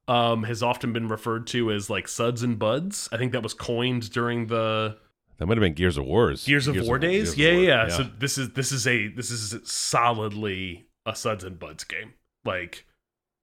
[0.08, 3.54] um has often been referred to as like suds and buds i think that was
[3.54, 4.96] coined during the
[5.38, 6.44] That might have been Gears of Wars.
[6.46, 7.34] Gears of War days.
[7.34, 7.88] Gears of Yeah, War.
[7.88, 12.12] yeah, So this is this is a this is solidly a Suds and Buds game.
[12.44, 12.86] Like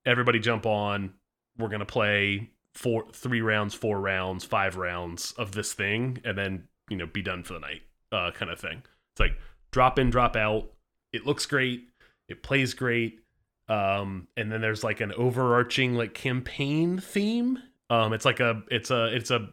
[0.06, 1.14] everybody jump on.
[1.58, 6.68] We're gonna play four, three rounds, four rounds, five rounds of this thing, and then
[6.88, 8.82] you know be done for the night, uh, kind of thing.
[9.12, 9.36] It's like
[9.78, 10.72] drop in, drop out.
[11.12, 11.88] It looks great.
[12.28, 13.20] It plays great.
[13.68, 17.58] Um, and then there's like an overarching like campaign theme.
[17.88, 19.50] Um, it's like a it's a it's a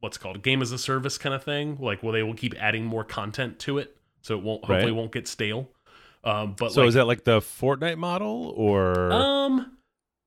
[0.00, 2.84] what's called game as a service kind of thing like well they will keep adding
[2.84, 4.94] more content to it so it won't hopefully Right.
[4.98, 5.68] won't get stale
[6.24, 9.12] um but So like, is that like the Fortnite model or?
[9.12, 9.76] um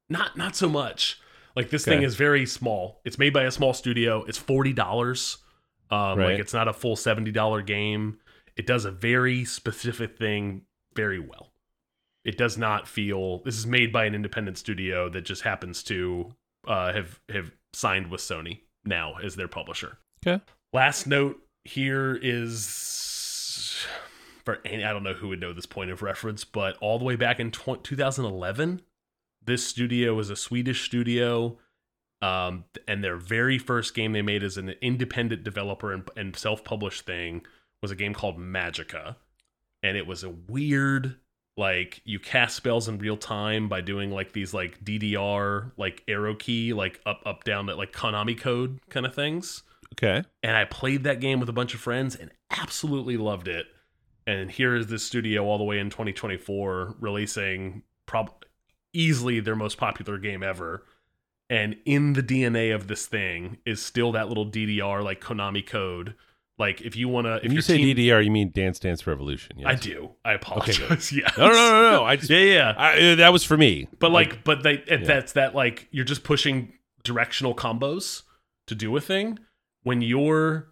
[0.10, 1.20] not not so much
[1.56, 5.38] like this thing is very small it's made by a small studio it's $40
[5.90, 6.34] um Right.
[6.34, 8.20] like it's not a full $70 game
[8.56, 10.64] it does a very specific thing
[10.96, 11.52] very well
[12.24, 16.34] it does not feel this is made by an independent studio that just happens to
[16.68, 20.42] uh have have signed with Sony now as their publisher okay.
[20.74, 23.86] Last note here is
[24.44, 27.06] for any, I don't know who would know this point of reference, but all the
[27.06, 28.82] way back in 2011,
[29.46, 31.58] this studio was a Swedish studio.
[32.22, 36.64] Um, and their very first game they made as an independent developer and, and self
[36.64, 37.46] published thing
[37.84, 39.18] was a game called Magicka.
[39.84, 41.18] And it was a weird,
[41.58, 46.34] like, you cast spells in real time by doing like these, like, DDR, like, arrow
[46.34, 49.62] key, like, up, up, down, that like, Konami code kind of things
[49.94, 50.24] Okay.
[50.42, 53.68] and I played that game with a bunch of friends and absolutely loved it.
[54.26, 58.32] And here is this studio all the way in 2024 releasing prob
[58.94, 60.86] easily their most popular game ever.
[61.50, 66.16] And in the DNA of this thing is still that little DDR like Konami code.
[66.60, 69.58] Like if you want to, if you say team, DDR, you mean Dance Dance Revolution?
[69.58, 69.68] Yes.
[69.68, 70.12] I do.
[70.24, 71.12] I apologize.
[71.16, 71.30] Yeah.
[71.38, 72.04] No, no, no, no, no.
[72.04, 72.74] I just Yeah, yeah.
[72.78, 73.88] I, uh, that was for me.
[74.00, 74.98] But like, but they Yeah.
[74.98, 78.22] that's that like you're just pushing directional combos
[78.68, 79.40] to do a thing.
[79.84, 80.68] When you're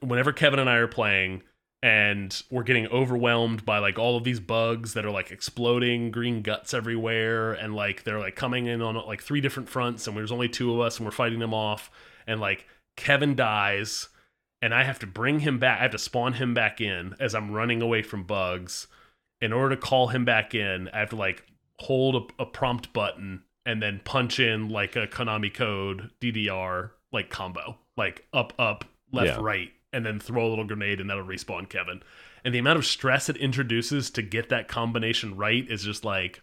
[0.00, 1.42] whenever Kevin and I are playing
[1.82, 6.42] and we're getting overwhelmed by like all of these bugs that are like exploding green
[6.42, 10.32] guts everywhere and like they're like coming in on like three different fronts and there's
[10.32, 11.90] only two of us and we're fighting them off
[12.26, 12.66] and like
[12.96, 14.08] Kevin dies
[14.62, 17.34] and I have to bring him back I have to spawn him back in as
[17.34, 18.86] I'm running away from bugs
[19.40, 21.44] in order to call him back in I have to like
[21.78, 27.28] hold a, a prompt button and then punch in like a Konami code DDR like
[27.30, 29.38] combo, like up, up, left, Yeah.
[29.40, 32.02] right, and then throw a little grenade and that'll respawn Kevin.
[32.44, 36.42] And the amount of stress it introduces to get that combination right is just like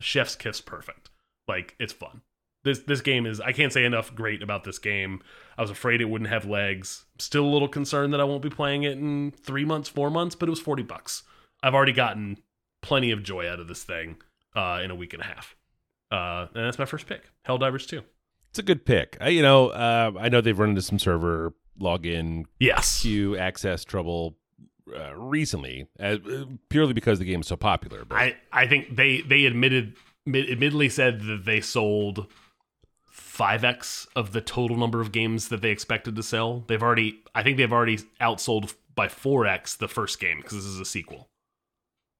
[0.00, 1.10] chef's kiss perfect.
[1.48, 2.22] Like it's fun.
[2.64, 5.20] This this game is I can't say enough great about this game.
[5.58, 7.04] I was afraid it wouldn't have legs.
[7.22, 10.34] Still a little concerned that I won't be playing it in three months, four months,
[10.34, 11.22] but it was forty bucks.
[11.62, 12.38] I've already gotten
[12.80, 14.16] plenty of joy out of this thing
[14.56, 15.54] uh, in a week and a half.
[16.10, 17.22] Uh, and that's my first pick.
[17.46, 18.02] Helldivers 2.
[18.50, 19.16] It's a good pick.
[19.20, 23.00] I, you know, uh, I know they've run into some server login Yes.
[23.02, 24.36] queue access trouble
[24.94, 26.16] uh, recently, uh,
[26.68, 28.04] purely because the game is so popular.
[28.04, 29.94] But I, I think they they admitted
[30.26, 32.26] admittedly said that they sold
[33.14, 36.64] 5x of the total number of games that they expected to sell.
[36.66, 40.80] They've already I think they've already outsold by 4x the first game because this is
[40.80, 41.28] a sequel.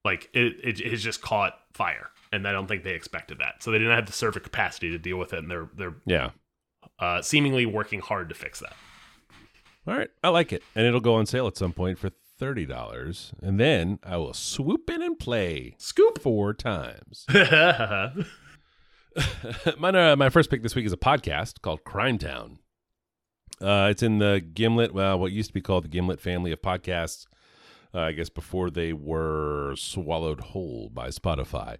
[0.05, 3.63] Like it, it it has just caught fire and I don't think they expected that.
[3.63, 6.31] So they didn't have the server capacity to deal with it and they're they're yeah.
[6.99, 8.73] uh, seemingly working hard to fix that.
[9.85, 12.65] All right, I like it, and it'll go on sale at some point for thirty
[12.65, 16.21] dollars, and then I will swoop in and play Scoop.
[16.21, 17.25] four times.
[19.77, 22.57] my uh, my first pick this week is a podcast called Crimetown.
[23.61, 26.61] Uh, it's in the Gimlet, well, what used to be called the Gimlet family of
[26.61, 27.27] podcasts.
[27.93, 31.77] Uh, I guess before they were swallowed whole by Spotify.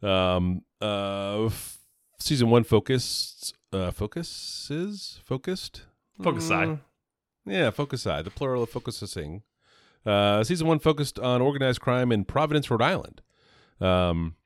[0.00, 1.78] Um, uh, f-
[2.20, 5.82] season one focused uh, focuses focused
[6.22, 6.48] Focus.
[6.48, 6.80] Mm,
[7.44, 8.04] yeah, focus.
[8.04, 9.42] The plural of focusing.
[10.04, 13.22] Uh, season one focused on organized crime in Providence, Rhode Island.
[13.80, 14.36] Um,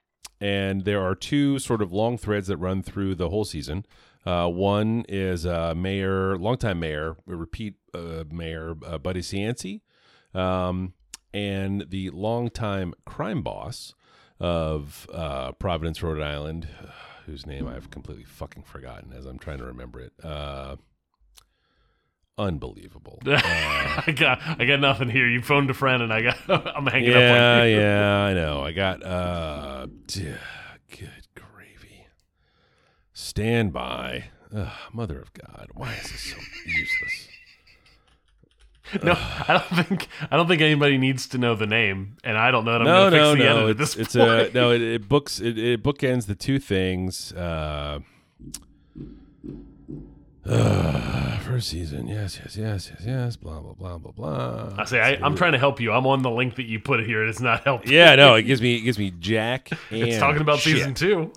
[0.41, 3.85] and there are two sort of long threads that run through the whole season.
[4.25, 9.81] Uh, one is uh, Mayor, longtime Mayor, repeat uh, Mayor uh, Buddy Cianci,
[10.35, 10.95] um,
[11.33, 13.95] and the longtime crime boss
[14.39, 16.69] of uh, Providence, Rhode Island,
[17.27, 20.13] whose name I've completely fucking forgotten as I'm trying to remember it.
[22.45, 23.19] Uh, unbelievable.
[23.27, 23.41] Uh,
[24.07, 25.29] I got I got nothing here.
[25.29, 26.39] You phoned a friend and I got
[26.77, 28.63] I'm hanging up yeah, yeah, I know.
[28.63, 30.35] I got uh, d-
[30.89, 32.07] good gravy.
[33.13, 34.25] Stand by.
[34.55, 37.29] Ugh, mother of God, why is this so useless?
[39.05, 42.51] No, I don't think I don't think anybody needs to know the name, and I
[42.51, 43.57] don't know that I'm no, gonna no, fix the no.
[43.67, 44.51] edit at It's, this it's point.
[44.51, 44.73] a no.
[44.73, 47.33] It, it books it, it bookends the two things.
[47.33, 48.01] Uh,
[50.47, 53.37] uh, first season, yes, yes, yes, yes, yes.
[53.37, 54.75] Blah blah blah blah blah.
[54.79, 55.93] I say I, I'm trying to help you.
[55.93, 57.21] I'm on the link that you put here.
[57.21, 57.93] And it's not helping.
[57.93, 58.35] Yeah, no.
[58.35, 59.71] It gives me it gives me Jack.
[59.91, 60.77] And it's talking about shit.
[60.77, 61.33] season two.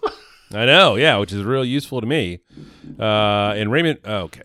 [0.53, 2.39] I know, yeah, which is real useful to me.
[2.99, 4.43] Uh, and Raymond, oh, okay.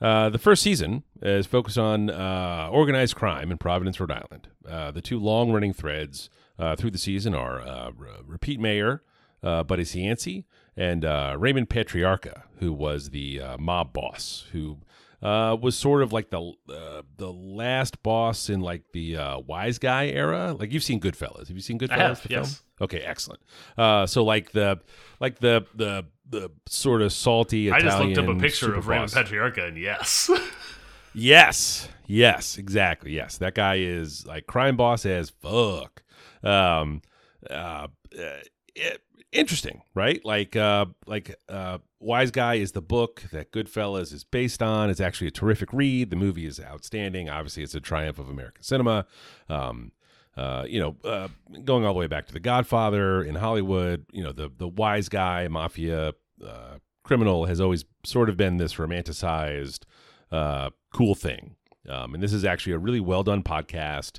[0.00, 4.48] Uh, the first season is focused on uh, organized crime in Providence, Rhode Island.
[4.68, 7.90] Uh, the two long running threads uh, through the season are uh,
[8.24, 9.02] Repeat Mayor
[9.42, 10.44] uh, Buddy Cianci
[10.76, 14.78] and uh, Raymond Patriarca, who was the uh, mob boss, who
[15.22, 19.78] uh, was sort of like the uh, the last boss in like the uh, Wise
[19.78, 20.54] Guy era.
[20.58, 21.48] Like you've seen Goodfellas.
[21.48, 21.90] Have you seen Goodfellas?
[21.92, 22.54] I have, yes.
[22.56, 22.62] film?
[22.82, 23.40] Okay, excellent.
[23.78, 24.80] Uh, so like the
[25.18, 29.12] like the the the sort of salty I just looked up a picture of Raymond.
[29.12, 30.30] Patriarca, and yes,
[31.14, 33.12] Yes, yes, exactly.
[33.12, 36.02] Yes, that guy is like crime boss as fuck.
[36.42, 37.00] Um,
[38.74, 39.00] it-
[39.32, 40.24] interesting, right?
[40.24, 44.90] Like, uh, like uh, Wiseguy is the book that Goodfellas is based on.
[44.90, 46.10] It's actually a terrific read.
[46.10, 47.28] The movie is outstanding.
[47.28, 49.06] Obviously, it's a triumph of American cinema.
[49.48, 49.92] Um,
[50.36, 51.28] uh, you know, uh,
[51.64, 55.08] going all the way back to The Godfather in Hollywood, you know, the the wise
[55.08, 56.12] guy mafia
[56.46, 59.84] uh, criminal has always sort of been this romanticized
[60.30, 61.56] uh, cool thing.
[61.88, 64.18] Um, and this is actually a really well done podcast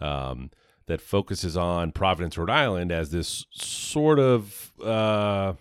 [0.00, 0.50] um,
[0.86, 5.54] that focuses on Providence, Rhode Island, as this sort of uh,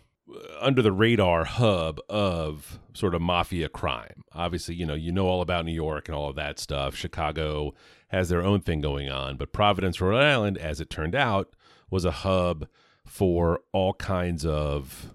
[0.59, 4.23] under the radar hub of sort of mafia crime.
[4.33, 6.95] Obviously, you know, you know all about New York and all of that stuff.
[6.95, 7.73] Chicago
[8.09, 11.55] has their own thing going on, but Providence, Rhode Island, as it turned out,
[11.89, 12.67] was a hub
[13.05, 15.13] for all kinds of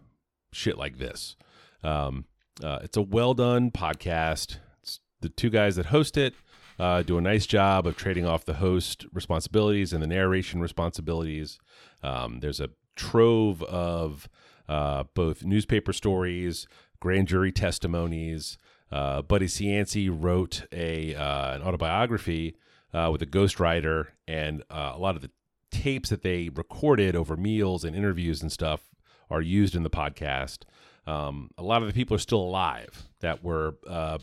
[0.52, 1.36] shit like this.
[1.82, 2.24] Um,
[2.62, 4.58] uh, it's a well done podcast.
[4.82, 6.34] It's the two guys that host it
[6.80, 11.58] uh, do a nice job of trading off the host responsibilities and the narration responsibilities.
[12.02, 14.30] Um, there's a trove of
[14.66, 16.66] uh, both newspaper stories,
[16.98, 18.56] grand jury testimonies.
[18.90, 22.56] Uh, Buddy Cianci wrote a uh, an autobiography
[22.94, 25.30] uh, with a ghostwriter, and uh, a lot of the
[25.70, 28.88] tapes that they recorded over meals and interviews and stuff
[29.28, 30.60] are used in the podcast.
[31.06, 34.18] Um, a lot of the people are still alive that were uh,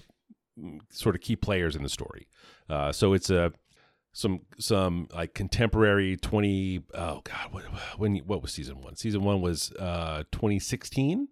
[0.89, 2.27] sort of key players in the story.
[2.69, 3.51] Uh, so it's a
[4.13, 7.63] some some like contemporary 20 oh god what
[7.97, 11.27] when what was season 1 season 1 was uh 2016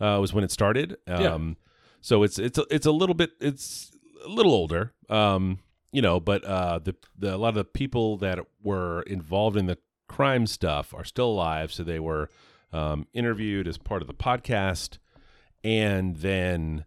[0.00, 0.96] uh was when it started.
[1.06, 1.56] Um
[2.00, 3.92] so it's it's a, it's a little bit it's
[4.24, 5.58] a little older um
[5.92, 9.66] you know but uh the, the a lot of the people that were involved in
[9.66, 9.76] the
[10.08, 11.72] crime stuff are still alive.
[11.72, 12.30] So they were
[12.72, 14.98] um interviewed as part of the podcast.
[15.62, 16.84] And then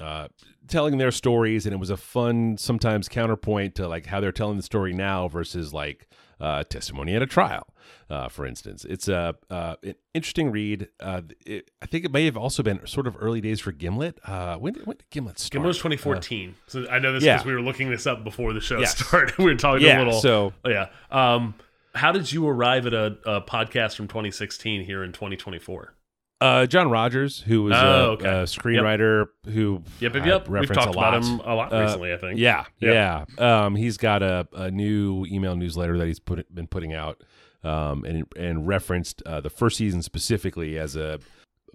[0.00, 0.28] uh,
[0.68, 4.56] telling their stories, and it was a fun sometimes counterpoint to like how they're telling
[4.56, 6.06] the story now versus like
[6.40, 7.66] uh, testimony at a trial,
[8.10, 8.84] uh, for instance.
[8.84, 10.88] It's a uh, an interesting read.
[11.00, 14.18] Uh, it, I think it may have also been sort of early days for Gimlet.
[14.24, 15.52] Uh, when, did- when did Gimlet start?
[15.52, 16.54] Gimlet was 2014.
[16.66, 17.34] so I know this yeah.
[17.36, 18.98] because we were looking this up before the show Yes.
[18.98, 19.36] started.
[19.38, 20.20] we were talking yeah, a little.
[20.20, 20.88] so Oh, yeah.
[21.10, 21.54] Um,
[21.94, 25.93] how did you arrive at a, a podcast from 2016 here in 2024?
[26.44, 28.26] Uh, John Rogers, who was Oh, a, okay.
[28.28, 30.42] a screenwriter who Yep, yep, I yep.
[30.48, 31.14] We've reference talked a lot.
[31.14, 32.38] about him a lot Uh, recently, I think.
[32.38, 33.26] Yeah, Yep.
[33.38, 33.64] yeah.
[33.64, 37.22] Um, he's got a, a new email newsletter that he's put been putting out,
[37.62, 41.18] um, and and referenced uh, the first season specifically as a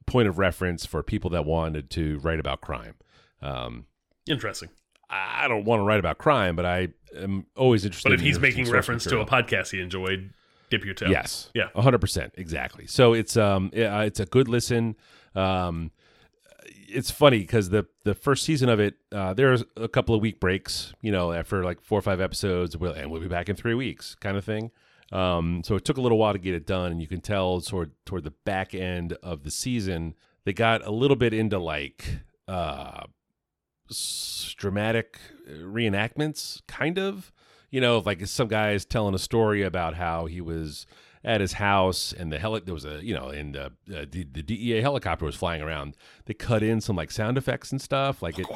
[0.05, 2.95] point of reference for people that wanted to write about crime.
[3.41, 3.85] Um,
[4.27, 4.69] Interesting.
[5.09, 8.09] I don't want to write about crime, but I am always interested.
[8.09, 10.31] But if in he's making reference to a podcast he enjoyed,
[10.69, 11.09] dip your toe.
[11.09, 11.49] Yes.
[11.53, 11.69] Yeah.
[11.75, 12.33] hundred percent.
[12.37, 12.87] Exactly.
[12.87, 14.95] So it's um it's a good listen.
[15.35, 15.91] Um,
[16.91, 20.39] it's funny because the the first season of it, uh, there's a couple of week
[20.39, 20.93] breaks.
[21.01, 23.75] You know, after like four or five episodes, we'll, and we'll be back in three
[23.75, 24.71] weeks, kind of thing.
[25.11, 27.61] Um, so it took a little while to get it done, and you can tell
[27.61, 32.19] toward toward the back end of the season, they got a little bit into like
[32.47, 33.01] uh
[33.89, 37.31] s- dramatic reenactments, kind of.
[37.71, 40.85] You know, like some guy is telling a story about how he was
[41.23, 44.23] at his house and the heli- there was a you know and uh, uh, the,
[44.31, 45.95] the DEA helicopter was flying around.
[46.25, 48.21] They cut in some like sound effects and stuff.
[48.21, 48.47] Like it,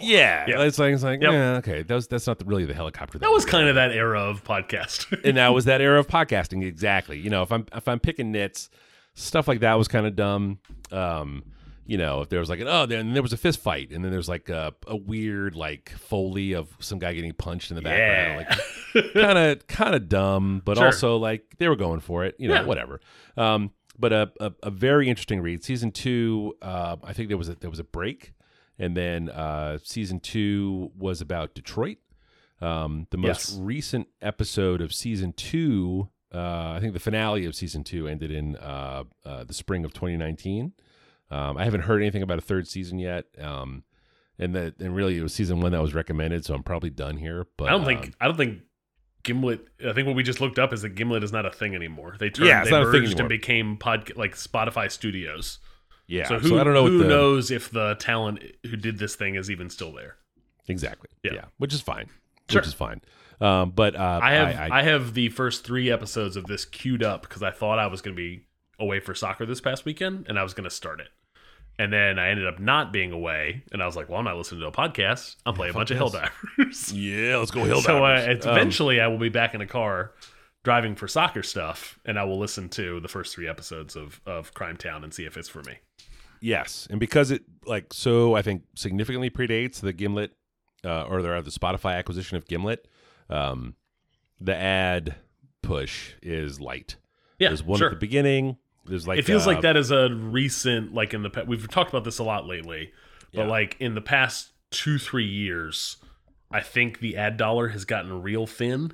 [0.00, 0.62] yeah, Yeah.
[0.62, 1.32] it's like it's like Yep.
[1.32, 3.18] yeah, okay, that was that's not the, really the helicopter.
[3.18, 5.12] That was kind of that era of podcast.
[5.24, 8.32] and that was that era of podcasting exactly you know if i'm if i'm picking
[8.32, 8.68] nits
[9.14, 10.58] stuff like that was kind of dumb
[10.90, 11.42] um
[11.84, 14.04] you know if there was like an oh then there was a fist fight and
[14.04, 17.82] then there's like a, a weird like foley of some guy getting punched in the
[17.82, 18.36] background
[18.94, 20.86] like kind of kind of dumb but Sure.
[20.86, 22.64] also like they were going for it you know Yeah.
[22.66, 23.00] whatever
[23.36, 27.48] um but a, a, a very interesting read season two uh, i think there was
[27.48, 28.32] a there was a break
[28.78, 31.98] and then uh season two was about detroit
[32.60, 33.58] um, the most Yes.
[33.60, 38.54] recent episode of season two, uh, I think the finale of season two ended in
[38.54, 40.72] uh, uh, the spring of 2019.
[41.32, 43.24] Um, I haven't heard anything about a third season yet.
[43.40, 43.84] Um,
[44.38, 47.16] and that, and really, it was season one that was recommended, so I'm probably done
[47.16, 47.46] here.
[47.56, 48.60] But I don't um, think I don't think
[49.22, 49.66] Gimlet.
[49.86, 52.16] I think what we just looked up is that Gimlet is not a thing anymore.
[52.18, 55.58] They turned, Yeah, it's they not a thing merged and became pod like Spotify Studios.
[56.06, 56.28] yeah.
[56.28, 59.14] So So, who I don't know who the, knows if the talent who did this
[59.14, 60.16] thing is even still there.
[60.68, 61.08] exactly.
[61.22, 61.32] Yeah.
[61.34, 61.44] Yeah.
[61.58, 62.08] which is fine.
[62.50, 62.60] Sure.
[62.60, 63.00] Which is fine.
[63.40, 67.02] Um, but uh, I have I, I, have the first three episodes of this queued
[67.02, 68.46] up because I thought I was going to be
[68.78, 71.08] away for soccer this past weekend and I was going to start it.
[71.78, 74.36] And then I ended up not being away, and I was like, "Well, I'm not
[74.36, 75.36] listening to a podcast.
[75.46, 75.98] I'm playing a bunch of.
[75.98, 79.66] Helldivers." yeah, let's go hill so uh, Um, eventually, I will be back in a
[79.66, 80.12] car
[80.64, 84.52] driving for soccer stuff, and I will listen to the first three episodes of of
[84.54, 85.78] Crimetown and see if it's for me.
[86.40, 90.32] Yes, and because it like so, I think significantly predates the Gimlet,
[90.84, 92.86] uh, or the, the Spotify acquisition of Gimlet.
[93.30, 93.76] Um,
[94.40, 95.14] the ad
[95.62, 96.96] push is light.
[97.38, 97.88] Yeah, There's one sure.
[97.88, 98.58] at the beginning.
[98.84, 101.90] There's like it feels uh, like that is a recent, like in the we've talked
[101.90, 102.92] about this a lot lately,
[103.32, 103.46] but Yeah.
[103.48, 105.98] like in the past two three years,
[106.50, 108.92] I think the ad dollar has gotten real thin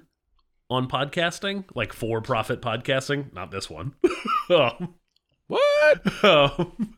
[0.71, 3.33] on podcasting, like for profit podcasting.
[3.33, 3.95] Not this one.
[4.51, 4.95] um,
[5.47, 6.25] What?
[6.25, 6.95] um,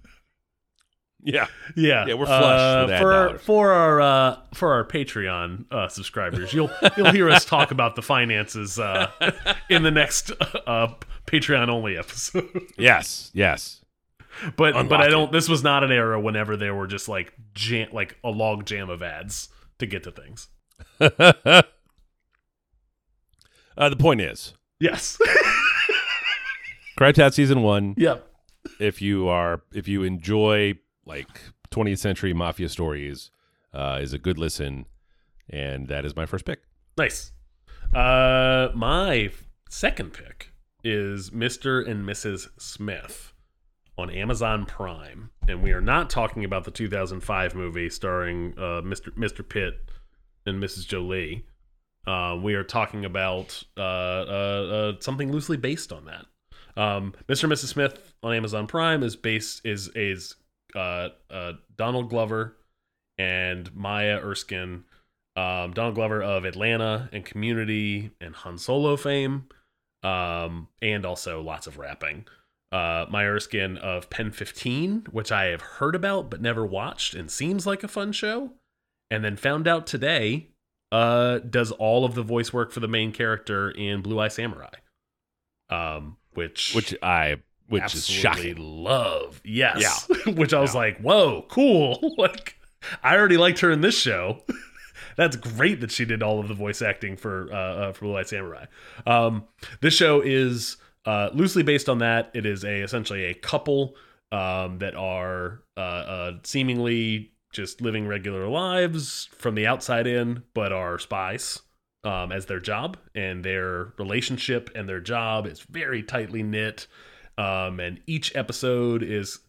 [1.22, 3.40] Yeah, Yeah, Yeah, we're flush Uh, for dollars.
[3.42, 6.52] for our uh, for our Patreon uh, subscribers.
[6.52, 9.10] You'll you'll hear us talk about the finances uh,
[9.68, 10.32] in the next
[10.66, 10.88] uh,
[11.30, 12.48] Patreon only episode.
[12.78, 13.84] yes, yes.
[14.56, 15.28] but but I don't.
[15.28, 15.32] it.
[15.32, 18.90] This was not an era whenever there were just like jam, like a log jam
[18.90, 20.48] of ads to get to things.
[21.00, 21.62] uh,
[23.76, 25.18] the point is, Yes.
[26.98, 27.94] Crimetown season one.
[27.96, 28.26] yep.
[28.78, 30.74] If you are, if you enjoy
[31.06, 31.28] like
[31.70, 33.30] 20th century mafia stories,
[33.72, 34.86] uh, is a good listen,
[35.48, 36.60] and that is my first pick.
[36.98, 37.32] Nice.
[37.94, 39.30] Uh, my
[39.68, 40.49] second pick
[40.84, 41.86] is Mr.
[41.88, 42.48] and Mrs.
[42.58, 43.32] Smith
[43.98, 49.10] on Amazon Prime, and we are not talking about the 2005 movie starring uh, Mr.
[49.16, 49.46] Mr.
[49.46, 49.90] Pitt
[50.46, 50.86] and Mrs.
[50.86, 51.46] Jolie.
[52.06, 56.26] Uh, we are talking about uh, uh, uh, something loosely based on that.
[56.80, 57.44] Um, Mr.
[57.44, 57.66] and Mrs.
[57.66, 60.36] Smith on Amazon Prime is based is is
[60.74, 62.56] uh, uh, Donald Glover
[63.18, 64.84] and Maya Erskine
[65.36, 69.46] um, Donald Glover of Atlanta and Community and Han Solo fame,
[70.02, 72.26] um, and also lots of rapping.
[72.72, 77.30] Uh, Maya Erskine of Pen 15, which I have heard about but never watched and
[77.30, 78.52] seems like a fun show.
[79.10, 80.50] And then found out today
[80.92, 84.70] uh, does all of the voice work for the main character in Blue Eye Samurai.
[85.68, 87.38] Um, which, Which I
[87.68, 88.82] which is absolutely shocking.
[88.84, 89.40] love.
[89.44, 90.08] Yes.
[90.26, 90.32] yeah.
[90.34, 92.14] which I was like, whoa, cool.
[92.18, 92.56] like,
[93.02, 94.42] I already liked her in this show.
[95.16, 98.16] That's great that she did all of the voice acting for uh, uh, for Blue
[98.16, 98.66] Eye Samurai.
[99.06, 99.44] Um,
[99.80, 102.30] this show is uh, loosely based on that.
[102.34, 103.96] It is a essentially a couple
[104.32, 110.72] um, that are uh, uh, seemingly just living regular lives from the outside in, but
[110.72, 111.60] are spies
[112.04, 116.86] um, as their job, and their relationship and their job is very tightly knit.
[117.36, 119.40] Um, and each episode is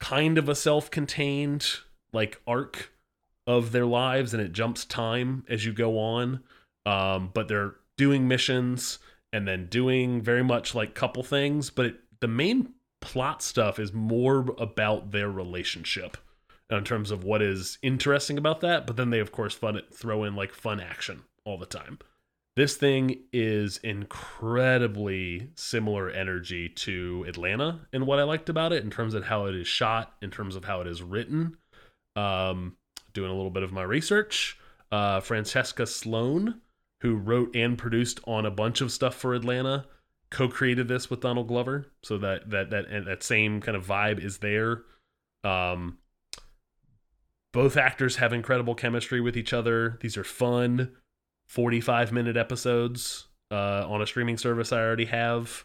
[0.00, 1.66] kind of a self-contained
[2.12, 2.92] like arc
[3.46, 6.42] of their lives, and it jumps time as you go on.
[6.84, 8.98] Um, but they're doing missions
[9.32, 13.92] and then doing very much like couple things, but it, the main plot stuff is
[13.92, 16.16] more about their relationship
[16.70, 18.86] in terms of what is interesting about that.
[18.86, 21.98] But then they, of course, fun throw in like fun action all the time.
[22.56, 28.90] This thing is incredibly similar energy to Atlanta and what I liked about it in
[28.90, 31.58] terms of how it is shot, in terms of how it is written.
[32.16, 32.76] Um,
[33.16, 34.56] doing a little bit of my research,
[34.92, 36.60] uh, Francesca Sloan,
[37.00, 39.86] who wrote and produced on a bunch of stuff for Atlanta,
[40.30, 44.22] co-created this with Donald Glover, so that that that and that same kind of vibe
[44.24, 44.82] is there.
[45.44, 45.98] Um,
[47.52, 49.98] both actors have incredible chemistry with each other.
[50.00, 50.92] These are fun,
[51.48, 55.64] forty-five minute episodes uh, on a streaming service I already have.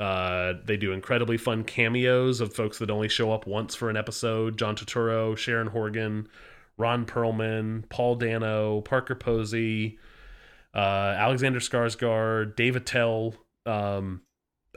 [0.00, 3.96] Uh, they do incredibly fun cameos of folks that only show up once for an
[3.96, 6.28] episode: John Turturro, Sharon Horgan,
[6.76, 9.98] Ron Perlman, Paul Dano, Parker Posey,
[10.74, 13.34] uh, Alexander Skarsgård, Dave Attell.
[13.66, 14.22] Um,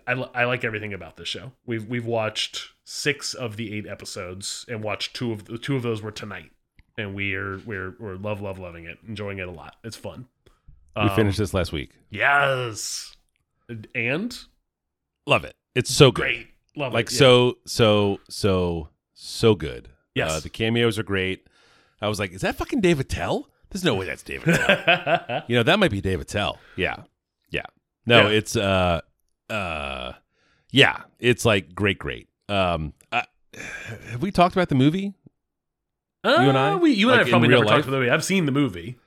[0.05, 1.51] I, I like everything about this show.
[1.65, 5.81] We've we've watched six of the eight episodes, and watched two of the two of
[5.83, 6.51] those were tonight,
[6.97, 9.75] and we are we're we're love love loving it, enjoying it a lot.
[9.83, 10.27] It's fun.
[10.95, 11.91] We Um, finished this last week.
[12.09, 13.15] Yes,
[13.93, 14.37] and
[15.25, 15.55] Love it.
[15.75, 16.21] It's so good.
[16.21, 16.47] great.
[16.77, 17.13] Love like it.
[17.13, 17.17] yeah.
[17.19, 19.89] so so so so good.
[20.15, 20.31] Yes.
[20.31, 21.45] Uh, the cameos are great.
[22.01, 23.49] I was like, is that fucking Dave Attell?
[23.69, 25.43] There's no way that's Dave Attell.
[25.47, 26.57] you know, that might be Dave Attell.
[26.75, 27.03] Yeah.
[27.49, 27.63] Yeah.
[28.05, 28.37] No, Yeah.
[28.37, 29.01] it's uh
[29.49, 30.13] uh
[30.71, 32.27] yeah, it's like great great.
[32.49, 33.23] Um I,
[34.11, 35.13] have we talked about the movie?
[36.23, 36.75] Uh, You and I?
[36.75, 37.69] we, you and Like, I probably never life?
[37.75, 38.09] talked about the movie.
[38.11, 38.97] I've seen the movie,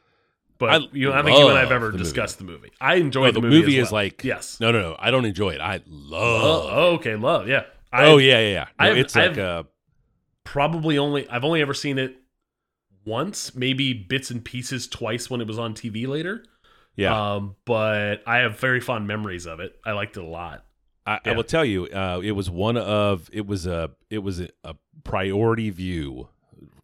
[0.59, 2.05] but I you, I think you and I have ever the movie.
[2.05, 2.73] discussed the movie.
[2.81, 3.61] I enjoy No, the, the movie.
[3.61, 4.59] movie as is like yes.
[4.61, 4.97] No, no, no.
[4.99, 5.61] I don't enjoy it.
[5.61, 7.49] I love Oh, oh, okay, love.
[7.49, 7.65] Yeah.
[7.93, 8.67] Oh I've yeah, yeah, yeah.
[8.79, 9.63] No, I've- it's like I've- uh
[10.45, 12.17] Probably only I've only ever seen it
[13.05, 16.45] once, maybe bits and pieces twice when it was on TV later.
[16.97, 17.35] yeah.
[17.35, 19.77] Um, but I have very fond memories of it.
[19.85, 20.65] I liked it a lot.
[21.07, 24.41] I, I will tell you, uh, it was one of it was a it was
[24.41, 26.29] a, a priority view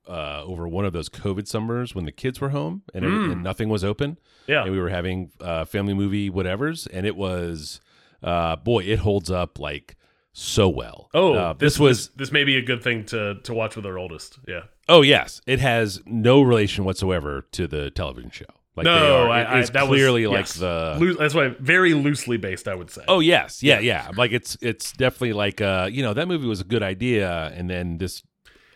[0.09, 3.33] uh, over one of those COVID summers when the kids were home and, Mm.
[3.33, 4.63] and nothing was open, Yeah.
[4.63, 7.81] and we were having uh, family movie whatevers, and it was
[8.23, 9.97] uh, boy, it holds up like
[10.33, 11.11] so well.
[11.13, 13.77] Oh, Uh, this, this was this, this may be a good thing to to watch
[13.77, 14.39] with our oldest.
[14.49, 14.63] Yeah.
[14.89, 18.45] Oh yes, it has no relation whatsoever to the television show.
[18.77, 20.55] Like no, I, it I, is that clearly was, like yes.
[20.55, 22.69] the Loo- that's why very loosely based.
[22.69, 23.03] I would say.
[23.09, 24.11] Oh yes, yeah, yeah.
[24.17, 27.71] Like it's it's definitely like uh, you know, that movie was a good idea and
[27.71, 28.23] then this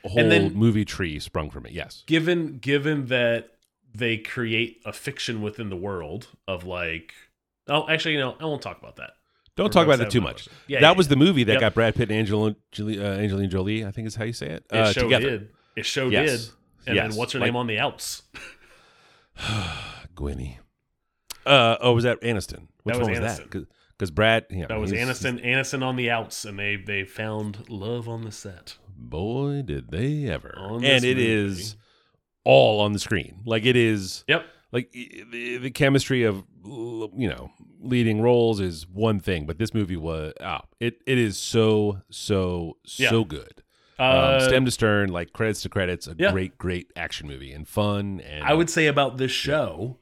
[0.05, 1.73] whole then- movie tree sprung from it.
[1.73, 2.03] Yes.
[2.07, 3.51] given given that
[3.95, 7.13] they create a fiction within the world of like
[7.69, 9.11] oh actually you know i won't talk about that
[9.57, 10.49] Don't We're talk about it too much.
[10.69, 11.11] yeah, that yeah, was yeah.
[11.11, 11.61] the movie that Yep.
[11.61, 14.47] got Brad Pitt and Angelina Jolie, uh, Angelina Jolie, I think is how you say
[14.47, 14.65] it.
[14.71, 15.31] it Uh, show together.
[15.31, 15.49] did
[15.81, 16.47] it show Yes.
[16.47, 16.51] did
[16.87, 17.09] and Yes.
[17.11, 18.22] then what's her Like- name on the outs
[20.14, 20.59] Gwynny.
[21.47, 22.68] Uh, oh, was that Aniston?
[22.83, 23.51] Which was one was Aniston.
[23.53, 23.66] that?
[23.97, 28.09] Because Brad, yeah, that was aniston aniston on the outs and they they found love
[28.09, 30.55] on the set Boy, did they ever!
[30.57, 31.31] And it movie.
[31.31, 31.76] is
[32.45, 33.41] all on the screen.
[33.45, 34.24] Like it is.
[34.26, 37.51] yep like the, the chemistry of you know
[37.81, 42.76] leading roles is one thing but this movie was ah, it it is so so
[42.87, 43.24] so Yeah.
[43.26, 43.62] good
[44.01, 46.32] uh, um, stem to stern like credits to credits a Yeah.
[46.32, 49.98] great great action movie and fun and i would say about this show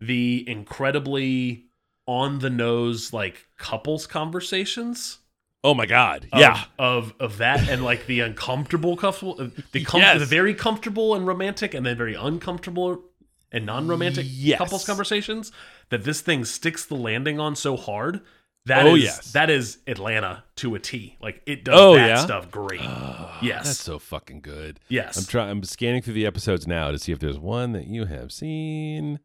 [0.00, 1.66] the incredibly
[2.06, 5.18] on the nose like couples conversations
[5.62, 9.34] oh my god of, yeah of of that and like the uncomfortable comfortable
[9.72, 10.18] the, com- Yes.
[10.20, 13.04] the very comfortable and romantic and then very uncomfortable
[13.52, 14.58] and non-romantic Yes.
[14.58, 15.52] couples conversations
[15.90, 18.20] that this thing sticks the landing on so hard
[18.66, 19.32] that Oh, is- yes.
[19.32, 22.14] that is Atlanta to a T like it does Oh, that yeah?
[22.24, 22.80] stuff great
[23.42, 26.98] yes that's so fucking good yes i'm trying i'm scanning through the episodes now to
[26.98, 29.18] see if there's one that you have seen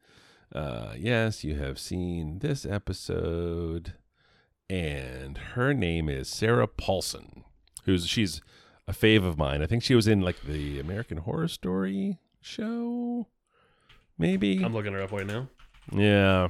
[0.54, 3.94] uh yes you have seen this episode
[4.70, 7.44] and her name is Sarah Paulson,
[7.84, 8.42] who's she's
[8.88, 9.62] a fave of mine.
[9.62, 13.28] I think she was in like the American Horror Story show,
[14.18, 14.64] maybe.
[14.64, 15.50] I'm looking her up right now
[15.92, 16.48] yeah,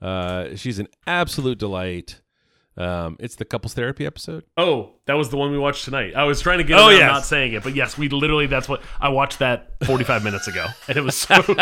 [0.00, 2.20] uh, she's an absolute delight.
[2.78, 4.44] Um, it's the couples therapy episode.
[4.58, 6.14] Oh, that was the one we watched tonight.
[6.14, 7.00] I was trying to get Oh, yes.
[7.10, 10.66] not saying it, but yes, we literally that's what I watched that 45 minutes ago,
[10.86, 11.56] and it was so good.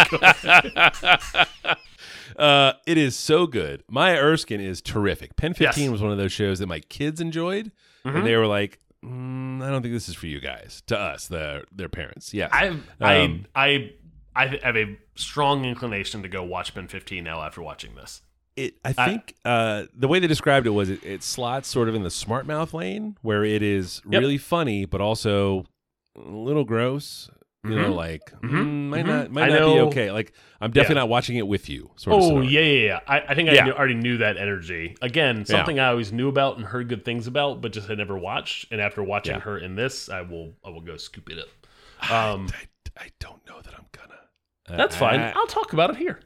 [2.36, 3.84] Uh, it is so good.
[3.88, 5.36] Maya Erskine is terrific.
[5.36, 5.78] Pen 15 Yes.
[5.78, 5.92] Mm-hmm.
[5.92, 7.70] was one of those shows that my kids enjoyed,
[8.04, 11.28] and they were like, mm, "I don't think this is for you guys." To us,
[11.28, 12.34] the their parents.
[12.34, 13.92] Yes, I Um, I I
[14.34, 18.20] I have a strong inclination to go watch Pen 15 now after watching this.
[18.57, 18.74] It.
[18.84, 22.02] I think uh, the way they described it was it, it slots sort of in
[22.02, 24.20] the smart mouth lane, where it is Yep.
[24.20, 25.64] really funny, but also
[26.16, 27.28] a little gross.
[27.66, 27.96] You know, Mhm.
[27.96, 28.50] like Mhm.
[28.50, 29.09] mm, might Mhm.
[29.09, 30.11] not might I not be okay.
[30.12, 31.00] Like I'm definitely Yeah.
[31.00, 31.90] not watching it with you.
[31.96, 33.00] Sort Oh yeah, yeah, yeah.
[33.09, 33.70] I, I think I Yeah.
[33.70, 34.96] already knew that energy.
[35.00, 38.18] Again, something I always knew about and heard good things about, but just had never
[38.18, 38.70] watched.
[38.70, 39.40] And after watching Yeah.
[39.40, 41.48] her in this, I will I will go scoop it up.
[42.12, 42.48] Um,
[42.98, 44.20] I, I don't know that I'm gonna.
[44.68, 45.20] Uh, that's fine.
[45.20, 46.20] I- I'll talk about it here.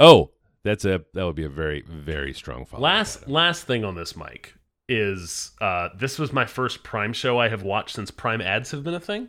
[0.00, 0.30] Oh,
[0.64, 2.82] that's a that would be a very very strong follow.
[2.82, 4.54] Last last thing on this, Mike,
[4.88, 8.82] is uh, this was my first Prime show I have watched since Prime ads have
[8.82, 9.28] been a thing.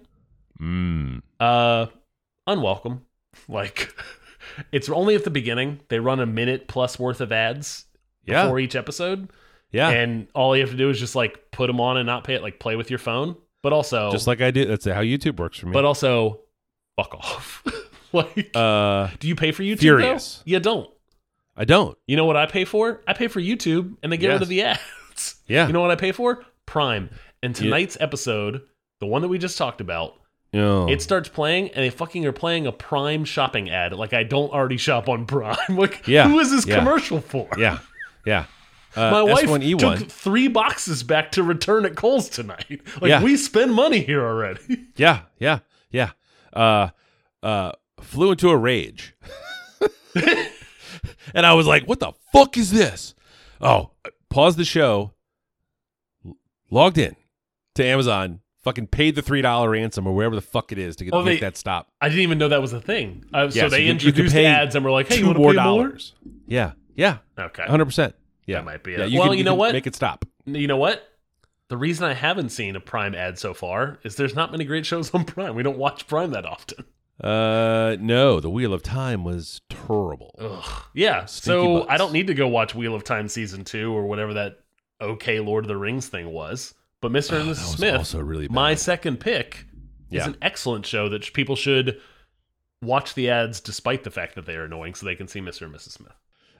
[0.61, 1.21] Mm.
[1.39, 1.87] Uh,
[2.47, 3.05] unwelcome.
[3.49, 3.93] Like,
[4.71, 5.81] it's only at the beginning.
[5.89, 7.85] They run a minute plus worth of ads
[8.23, 9.29] Yeah, before each episode,
[9.71, 9.89] yeah.
[9.89, 12.35] and all you have to do is just like put them on and not pay
[12.35, 12.41] it.
[12.41, 14.65] Like play with your phone, but also Just like I do.
[14.65, 15.73] That's how YouTube works for me.
[15.73, 16.39] but also
[16.95, 17.63] fuck off.
[18.13, 19.79] like, uh, do you pay for YouTube?
[19.79, 20.37] Furious.
[20.37, 20.51] Though?
[20.51, 20.89] You don't.
[21.57, 21.97] I don't.
[22.07, 23.01] You know what I pay for?
[23.07, 24.33] I pay for YouTube, and they get Yes.
[24.35, 24.81] rid of the ads.
[25.47, 25.67] Yeah.
[25.67, 26.43] You know what I pay for?
[26.65, 27.09] Prime.
[27.41, 27.63] And Yeah.
[27.65, 28.61] tonight's episode,
[28.99, 30.15] the one that we just talked about,
[30.51, 30.89] No.
[30.89, 33.93] it starts playing, and they fucking are playing a Prime shopping ad.
[33.93, 35.55] Like I don't already shop on Prime.
[35.69, 36.27] like, Yeah.
[36.27, 36.79] who is this Yeah.
[36.79, 37.47] commercial for?
[37.57, 37.79] yeah,
[38.25, 38.45] yeah.
[38.97, 39.77] Uh, My wife S1E1.
[39.99, 42.79] took three boxes back to return at Kohl's tonight.
[43.01, 43.21] Like Yeah.
[43.21, 44.61] we spend money here already.
[44.95, 45.59] Yeah, yeah,
[45.91, 46.11] yeah.
[46.53, 46.89] Uh,
[47.43, 49.13] uh, flew into a rage,
[51.33, 53.15] and I was like, "What the fuck is this?"
[53.61, 53.91] Oh,
[54.29, 55.13] pause the show,
[56.69, 57.15] logged in
[57.75, 61.05] to Amazon, fucking paid the three dollar ransom or wherever the fuck it is to
[61.05, 61.89] get Oh, they- that stop.
[62.01, 63.25] I didn't even know that was a thing.
[63.33, 65.21] Uh, so Yeah, so they you- you introduced pay ads and were like, "Hey, you
[65.21, 66.13] Two want more pay more?" dollars.
[66.47, 68.15] Yeah, yeah, Okay, hundred percent.
[68.47, 69.73] Yeah, That might be Yeah, you Well, can- you know what?
[69.73, 70.23] Make it stop.
[70.45, 71.03] you know what?
[71.67, 74.85] The reason I haven't seen a Prime ad so far is there's not many great
[74.85, 75.55] shows on Prime.
[75.55, 76.85] We don't watch Prime that often.
[77.21, 80.35] Uh, no, the Wheel of Time was terrible.
[80.37, 80.83] Ugh.
[80.93, 81.91] Yeah, Stinky so butts.
[81.91, 84.59] I don't need to go watch Wheel of Time season two or whatever that
[84.99, 86.73] okay Lord of the Rings thing was.
[87.01, 87.33] But Mr.
[87.33, 87.75] Oh, and Mrs.
[87.77, 89.65] Smith, also really my second pick,
[90.11, 91.99] is an excellent show that people should
[92.81, 95.63] watch the ads despite the fact that they are annoying so they can see Mr.
[95.63, 95.91] and Mrs.
[95.91, 96.13] Smith.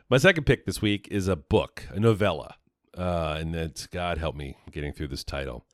[0.10, 2.56] My second pick this week is a book, a novella,
[2.97, 5.66] uh, and it's God help me getting through this title.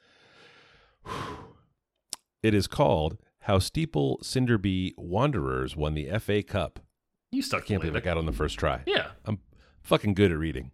[2.41, 6.79] It is called "How Steeple Sinderby Wanderers Won the FA Cup."
[7.31, 7.99] You stuck I can't believe it.
[7.99, 8.81] I got on the first try.
[8.85, 9.11] Yeah.
[9.25, 9.39] I'm
[9.81, 10.71] fucking good at reading.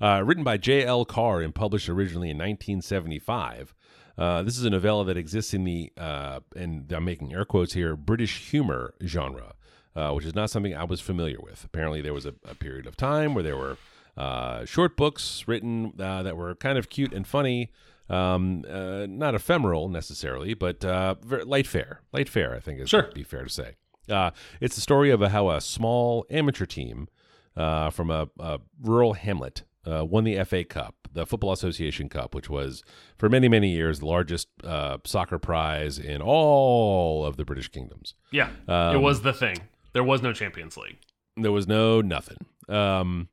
[0.00, 1.04] Uh, written by J.L.
[1.04, 3.74] Carr and published originally in 1975.
[4.16, 7.72] Uh, this is a novella that exists in the, uh, and I'm making air quotes
[7.72, 9.54] here, British humor genre,
[9.96, 11.64] uh, which is not something I was familiar with.
[11.64, 13.76] Apparently, there was a, a period of time where there were
[14.16, 17.72] uh, short books written uh, that were kind of cute and funny,
[18.08, 22.00] um, uh, not ephemeral necessarily, but uh, light fare.
[22.12, 23.04] Light fare, I think, is Sure.
[23.04, 23.76] would be fair to say.
[24.08, 24.30] Uh,
[24.60, 27.08] it's the story of a, how a small amateur team
[27.56, 32.34] uh, from a, a rural hamlet uh, won the FA Cup, the Football Association Cup,
[32.34, 32.82] which was
[33.16, 38.14] for many, many years the largest uh, soccer prize in all of the British kingdoms.
[38.30, 38.50] Yeah.
[38.68, 39.56] it Um, was the thing.
[39.94, 40.98] There was no Champions League.
[41.36, 42.38] There was no nothing.
[42.68, 43.28] Um,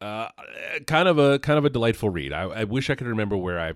[0.00, 0.28] uh,
[0.86, 2.32] kind of a kind of a delightful read.
[2.32, 3.72] I, I wish I could remember where I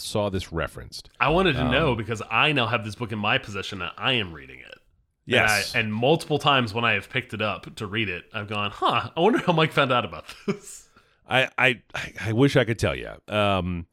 [0.00, 1.10] saw this referenced.
[1.20, 3.90] I wanted to Um, know because I now have this book in my possession and
[3.96, 4.78] I am reading it.
[5.26, 8.24] Yes, And, I, and multiple times when I have picked it up to read it,
[8.34, 10.88] I've gone, huh, I wonder how Mike found out about this.
[11.28, 11.82] I, I
[12.20, 13.10] I wish I could tell you.
[13.28, 13.86] Um,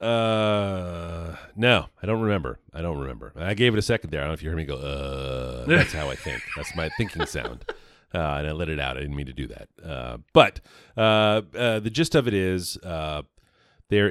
[0.00, 2.58] uh, no, I don't remember.
[2.74, 3.32] I don't remember.
[3.36, 4.20] I gave it a second there.
[4.20, 4.76] I don't know if you heard me go.
[4.76, 6.42] Uh, that's how I think.
[6.56, 7.64] That's my thinking sound.
[8.14, 8.96] Uh, and I let it out.
[8.96, 9.68] I didn't mean to do that.
[9.84, 10.60] Uh, but
[10.96, 13.22] uh, uh, the gist of it is uh,
[13.90, 14.10] there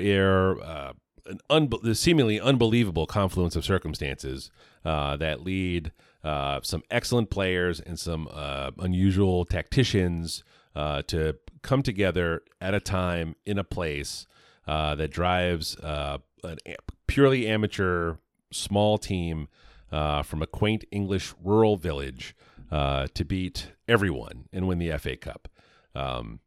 [0.52, 0.94] are uh,
[1.28, 4.52] an the seemingly unbelievable confluence of circumstances
[4.86, 5.92] uh, that lead
[6.24, 10.44] uh, some excellent players and some uh, unusual tacticians
[10.76, 14.28] uh, to come together at a time in a place
[14.68, 16.76] uh, that drives uh, a-
[17.08, 18.16] purely amateur
[18.52, 19.48] small team
[19.90, 22.36] from a quaint English rural village
[22.72, 25.48] to beat everyone and win the FA Cup.
[25.96, 26.40] Um,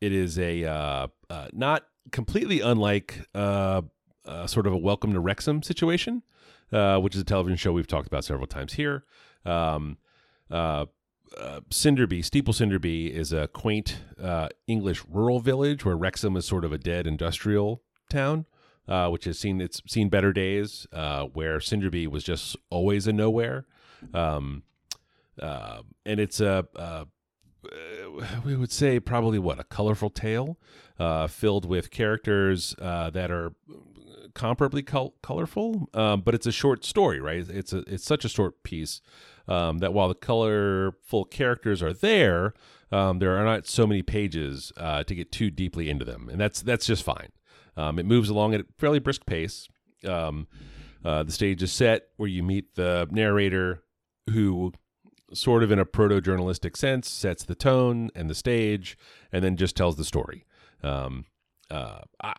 [0.00, 1.10] it is a
[1.52, 3.82] not completely unlike uh,
[4.24, 6.22] uh, sort of a Welcome to Wrexham situation,
[6.72, 9.04] uh, which is a television show we've talked about several times here.
[9.44, 9.98] Um,
[10.50, 10.86] uh,
[11.38, 16.64] uh, Sinderby, Steeple Sinderby, is a quaint uh, English rural village where Wrexham is sort
[16.64, 18.46] of a dead industrial town,
[18.88, 20.86] uh, which has seen it's seen better days.
[20.92, 23.66] Uh, where Sinderby was just always a nowhere,
[24.12, 24.62] um,
[25.40, 26.66] uh, and it's a.
[26.76, 27.04] Uh,
[28.44, 30.58] we would say probably what a colorful tale,
[30.98, 33.52] uh, filled with characters uh, that are
[34.34, 37.48] comparably col- colorful, um, but it's a short story, right?
[37.48, 39.00] It's a it's such a short piece
[39.48, 42.54] um, that while the colorful characters are there,
[42.90, 46.40] um, there are not so many pages uh, to get too deeply into them, and
[46.40, 47.30] that's that's just fine.
[47.76, 49.68] Um, it moves along at a fairly brisk pace.
[50.06, 50.46] Um,
[51.04, 53.82] uh, the stage is set where you meet the narrator,
[54.30, 54.72] who
[55.32, 58.98] sort of in a proto journalistic sense sets the tone and the stage,
[59.32, 60.46] and then just tells the story.
[60.82, 61.24] Um,
[61.70, 62.34] uh, I,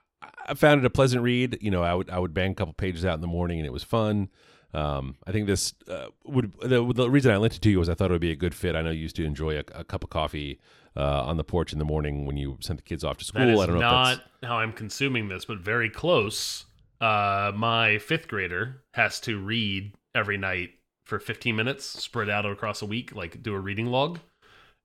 [0.47, 1.57] I found it a pleasant read.
[1.61, 3.65] You know, I would I would bang a couple pages out in the morning, and
[3.65, 4.29] it was fun.
[4.73, 7.89] Um, I think this uh, would the, the reason I lent it to you was
[7.89, 8.75] I thought it would be a good fit.
[8.75, 10.59] I know you used to enjoy a, a cup of coffee
[10.97, 13.41] uh, on the porch in the morning when you sent the kids off to school.
[13.41, 16.65] That is I don't know if not that's how I'm consuming this, but very close.
[16.99, 20.71] Uh, my fifth grader has to read every night
[21.03, 24.19] for 15 minutes, spread out across a week, like do a reading log.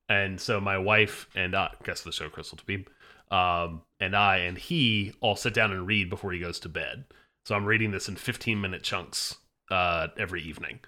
[0.09, 2.87] And so my wife and I, guess the show Crystal Tabib,
[3.31, 7.05] um, and I and he all sit down and read before he goes to bed.
[7.47, 9.37] So I'm reading this in 15 minute chunks
[9.71, 10.81] uh, every evening.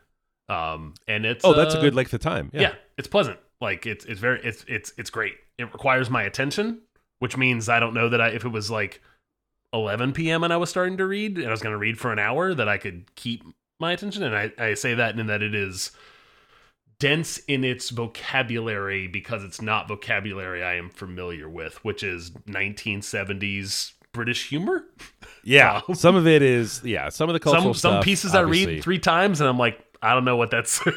[0.49, 2.51] Um, and it's oh, that's a uh, good length of time.
[2.53, 2.61] yeah.
[2.61, 3.39] Yeah, it's pleasant.
[3.61, 5.35] Like it's it's very it's it's it's great.
[5.59, 6.81] It requires my attention,
[7.19, 9.01] which means I don't know that I if it was like
[9.73, 10.43] 11 p.m.
[10.43, 12.55] and I was starting to read and I was going to read for an hour
[12.55, 13.45] that I could keep
[13.79, 14.23] my attention.
[14.23, 15.93] And I, I say that in that it is
[17.01, 23.95] dense in its vocabulary because it's not vocabulary I am familiar with, which is 1970s
[24.13, 24.85] British humor.
[25.43, 25.81] yeah.
[25.89, 25.95] Wow.
[25.95, 27.09] some of it is yeah.
[27.09, 29.85] Some of the cultural Some some stuff, pieces I read three times and I'm like,
[30.03, 30.81] I don't know what that's.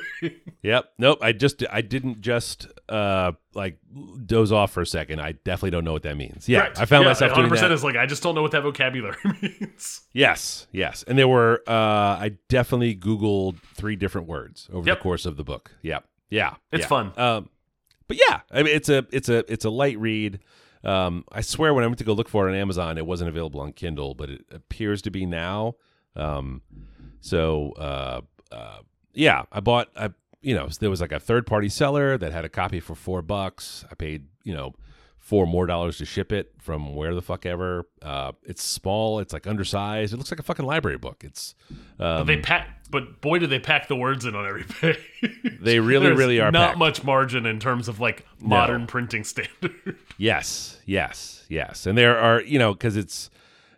[0.64, 0.86] Yep.
[0.98, 1.20] Nope.
[1.22, 3.78] I just I didn't just uh like
[4.26, 5.20] doze off for a second.
[5.20, 6.48] I definitely don't know what that means.
[6.48, 6.62] Yeah.
[6.62, 6.80] Correct.
[6.80, 7.72] I found Yeah, myself doing 100% that.
[7.74, 10.04] is like I just don't know what that vocabulary means.
[10.14, 11.04] Yes, yes.
[11.06, 15.00] And there were uh I definitely googled three different words over Yep.
[15.00, 15.72] the course of the book.
[15.82, 16.06] Yep.
[16.30, 16.56] Yeah.
[16.72, 16.88] It's yeah.
[16.88, 17.12] fun.
[17.18, 17.50] Um
[18.08, 20.40] but yeah, I mean it's a it's a it's a light read.
[20.86, 23.30] Um I swear when I went to go look for it on Amazon it wasn't
[23.30, 25.76] available on Kindle, but it appears to be now.
[26.16, 26.62] Um
[27.20, 28.78] so uh uh
[29.14, 30.10] yeah, I bought I
[30.42, 33.22] you know, there was like a third party seller that had a copy for 4
[33.22, 33.86] bucks.
[33.90, 34.74] I paid, you know,
[35.18, 37.88] four more dollars to ship it from where the fuck ever.
[38.02, 39.20] Uh, it's small.
[39.20, 40.14] It's like undersized.
[40.14, 41.24] It looks like a fucking library book.
[41.24, 41.56] It's
[41.98, 45.00] But um, they pack, but boy, do they pack the words in on every page.
[45.62, 46.78] They really, really are Not packed.
[46.78, 49.98] much margin in terms of like modern printing standard.
[50.18, 51.86] yes, yes, yes.
[51.86, 53.30] And there are you know because it's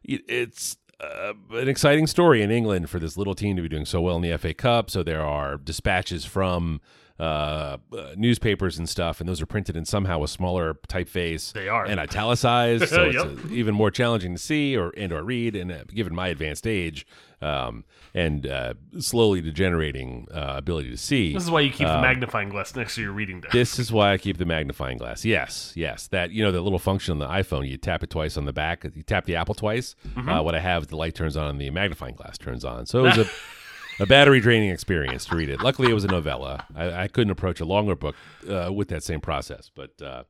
[0.04, 4.02] it's uh, an exciting story in England for this little team to be doing so
[4.02, 4.89] well in the FA Cup.
[4.89, 6.82] So there are dispatches from.
[7.18, 11.53] Uh, uh, newspapers and stuff, and those are printed in somehow a smaller typeface.
[11.53, 11.86] They are.
[11.86, 13.26] and italicized, so it's Yep.
[13.26, 15.55] uh, even more challenging to see or and or read.
[15.55, 17.07] And uh, given my advanced age
[17.41, 21.95] um, and uh, slowly degenerating uh, ability to see, this is why you keep the
[21.95, 23.53] Um, magnifying glass next to your reading desk.
[23.53, 25.24] This is why I keep the magnifying glass.
[25.24, 26.07] Yes, yes.
[26.07, 27.66] That you know the little function on the iPhone.
[27.66, 28.84] You tap it twice on the back.
[28.93, 29.95] You tap the Apple twice.
[30.05, 30.28] Mm-hmm.
[30.28, 32.86] Uh, what I have, the light turns on and the magnifying glass turns on.
[32.88, 33.26] So it was a,
[34.00, 35.62] a battery draining experience to read it.
[35.62, 36.66] Luckily, it was a novella.
[36.76, 38.16] I, I couldn't approach a longer book
[38.50, 39.70] uh, with that same process.
[39.74, 40.24] But uh,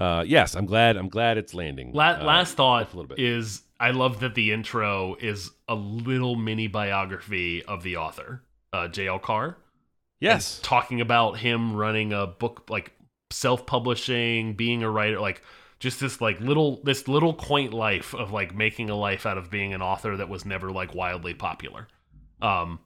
[0.00, 0.96] uh, yes, I'm glad.
[0.96, 1.92] I'm glad it's landing.
[1.92, 3.18] La- uh, last thought a little bit.
[3.18, 8.42] is I love that the intro is a little mini biography of the author,
[8.72, 9.18] uh, J.L.
[9.18, 9.56] Carr.
[10.20, 12.92] yes, talking about him running a book like
[13.30, 15.42] self-publishing being a writer like
[15.80, 19.50] just this like little this little quaint life of like making a life out of
[19.50, 21.86] being an author that was never like wildly popular
[22.40, 22.78] um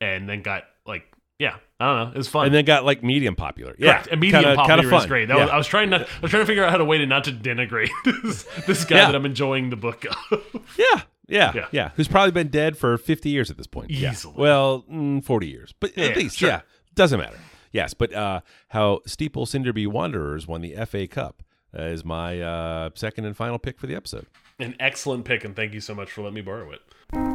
[0.00, 1.04] and then got like
[1.38, 3.74] yeah i don't know it was fun and then got like medium popular.
[3.78, 4.08] Yeah, Correct.
[4.12, 5.00] And medium kinda, popular kinda fun.
[5.00, 5.28] is great.
[5.28, 5.44] That yeah.
[5.44, 6.02] was, I was trying not.
[6.02, 7.90] I was trying to figure out how to way to not to denigrate
[8.24, 9.06] this, this guy Yeah.
[9.06, 10.42] that I'm enjoying the book of.
[10.76, 11.66] Yeah, yeah, Yeah.
[11.70, 13.90] yeah, Who's probably been dead for 50 years at this point.
[13.90, 14.10] Yeah.
[14.12, 14.34] Easily.
[14.36, 16.48] Well, mm, 40 years, but Yeah, at least, sure.
[16.48, 16.60] yeah.
[16.94, 17.38] Doesn't matter.
[17.70, 18.40] Yes, but uh,
[18.70, 21.42] how Steeple Sinderby Wanderers won the FA Cup
[21.78, 24.26] uh, is my uh, second and final pick for the episode.
[24.58, 27.27] An excellent pick, and thank you so much for letting me borrow it.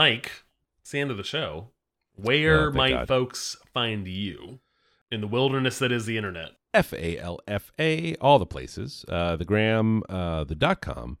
[0.00, 0.30] Mike,
[0.82, 1.68] it's the end of the show.
[2.16, 3.08] Where Oh, might God.
[3.08, 4.60] folks find you
[5.10, 6.50] in the wilderness that is the internet?
[6.74, 9.06] F A L F A, all the places.
[9.08, 11.16] Uh, the gram, uh, the dot com,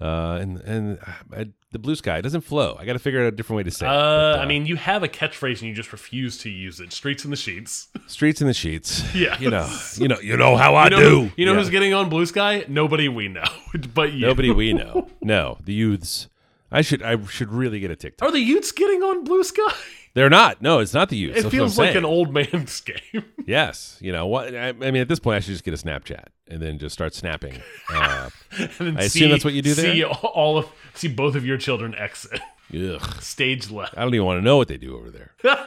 [0.00, 0.98] Uh, and and
[1.32, 2.76] uh, the blue sky doesn't flow.
[2.80, 3.86] I got to figure out a different way to say.
[3.86, 3.90] it.
[3.90, 6.92] Uh, But, I mean, you have a catchphrase and you just refuse to use it.
[6.92, 7.88] Streets in the sheets.
[8.08, 9.04] streets in the sheets.
[9.14, 9.38] Yeah.
[9.38, 9.68] you know,
[9.98, 11.30] you know, you know how I You know, do.
[11.36, 11.58] you know Yeah.
[11.60, 12.64] who's getting on Blue Sky?
[12.66, 13.44] Nobody we know,
[13.94, 14.26] but you.
[14.26, 15.08] Nobody we know.
[15.22, 16.28] No, the youths.
[16.76, 18.28] I should I should really get a TikTok.
[18.28, 19.72] Are the Utes getting on Blue Sky?
[20.12, 20.60] They're not.
[20.60, 21.38] No, it's not the Utes.
[21.38, 22.80] It That's feels like an old man's
[23.14, 23.24] game.
[23.46, 24.54] Yes, you know what?
[24.54, 26.92] I, I mean, at this point, I should just get a Snapchat and then just
[26.92, 27.62] start snapping.
[27.90, 28.28] Uh,
[28.78, 29.94] And I assume that's what you do there?
[29.94, 32.40] See all of see both of your children exit
[32.74, 33.96] ugh, stage left.
[33.96, 35.32] I don't even want to know what they do over there.
[35.44, 35.64] uh,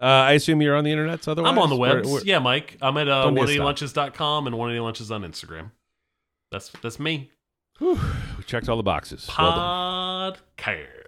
[0.00, 1.26] I assume you're on the internet.
[1.26, 2.04] Otherwise, I'm on the web.
[2.24, 2.76] yeah, Mike.
[2.82, 3.76] I'm at uh, Don't be a stop.
[3.76, 5.70] 180lunches.com and 180lunches on Instagram.
[6.52, 7.30] That's that's me.
[7.80, 7.98] Whew,
[8.36, 9.26] we checked all the boxes.
[9.26, 10.36] Podcast.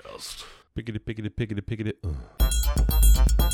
[0.05, 0.45] Well
[0.75, 1.93] Pickety, pickety, pickety, pickety.
[2.03, 3.51] Uh.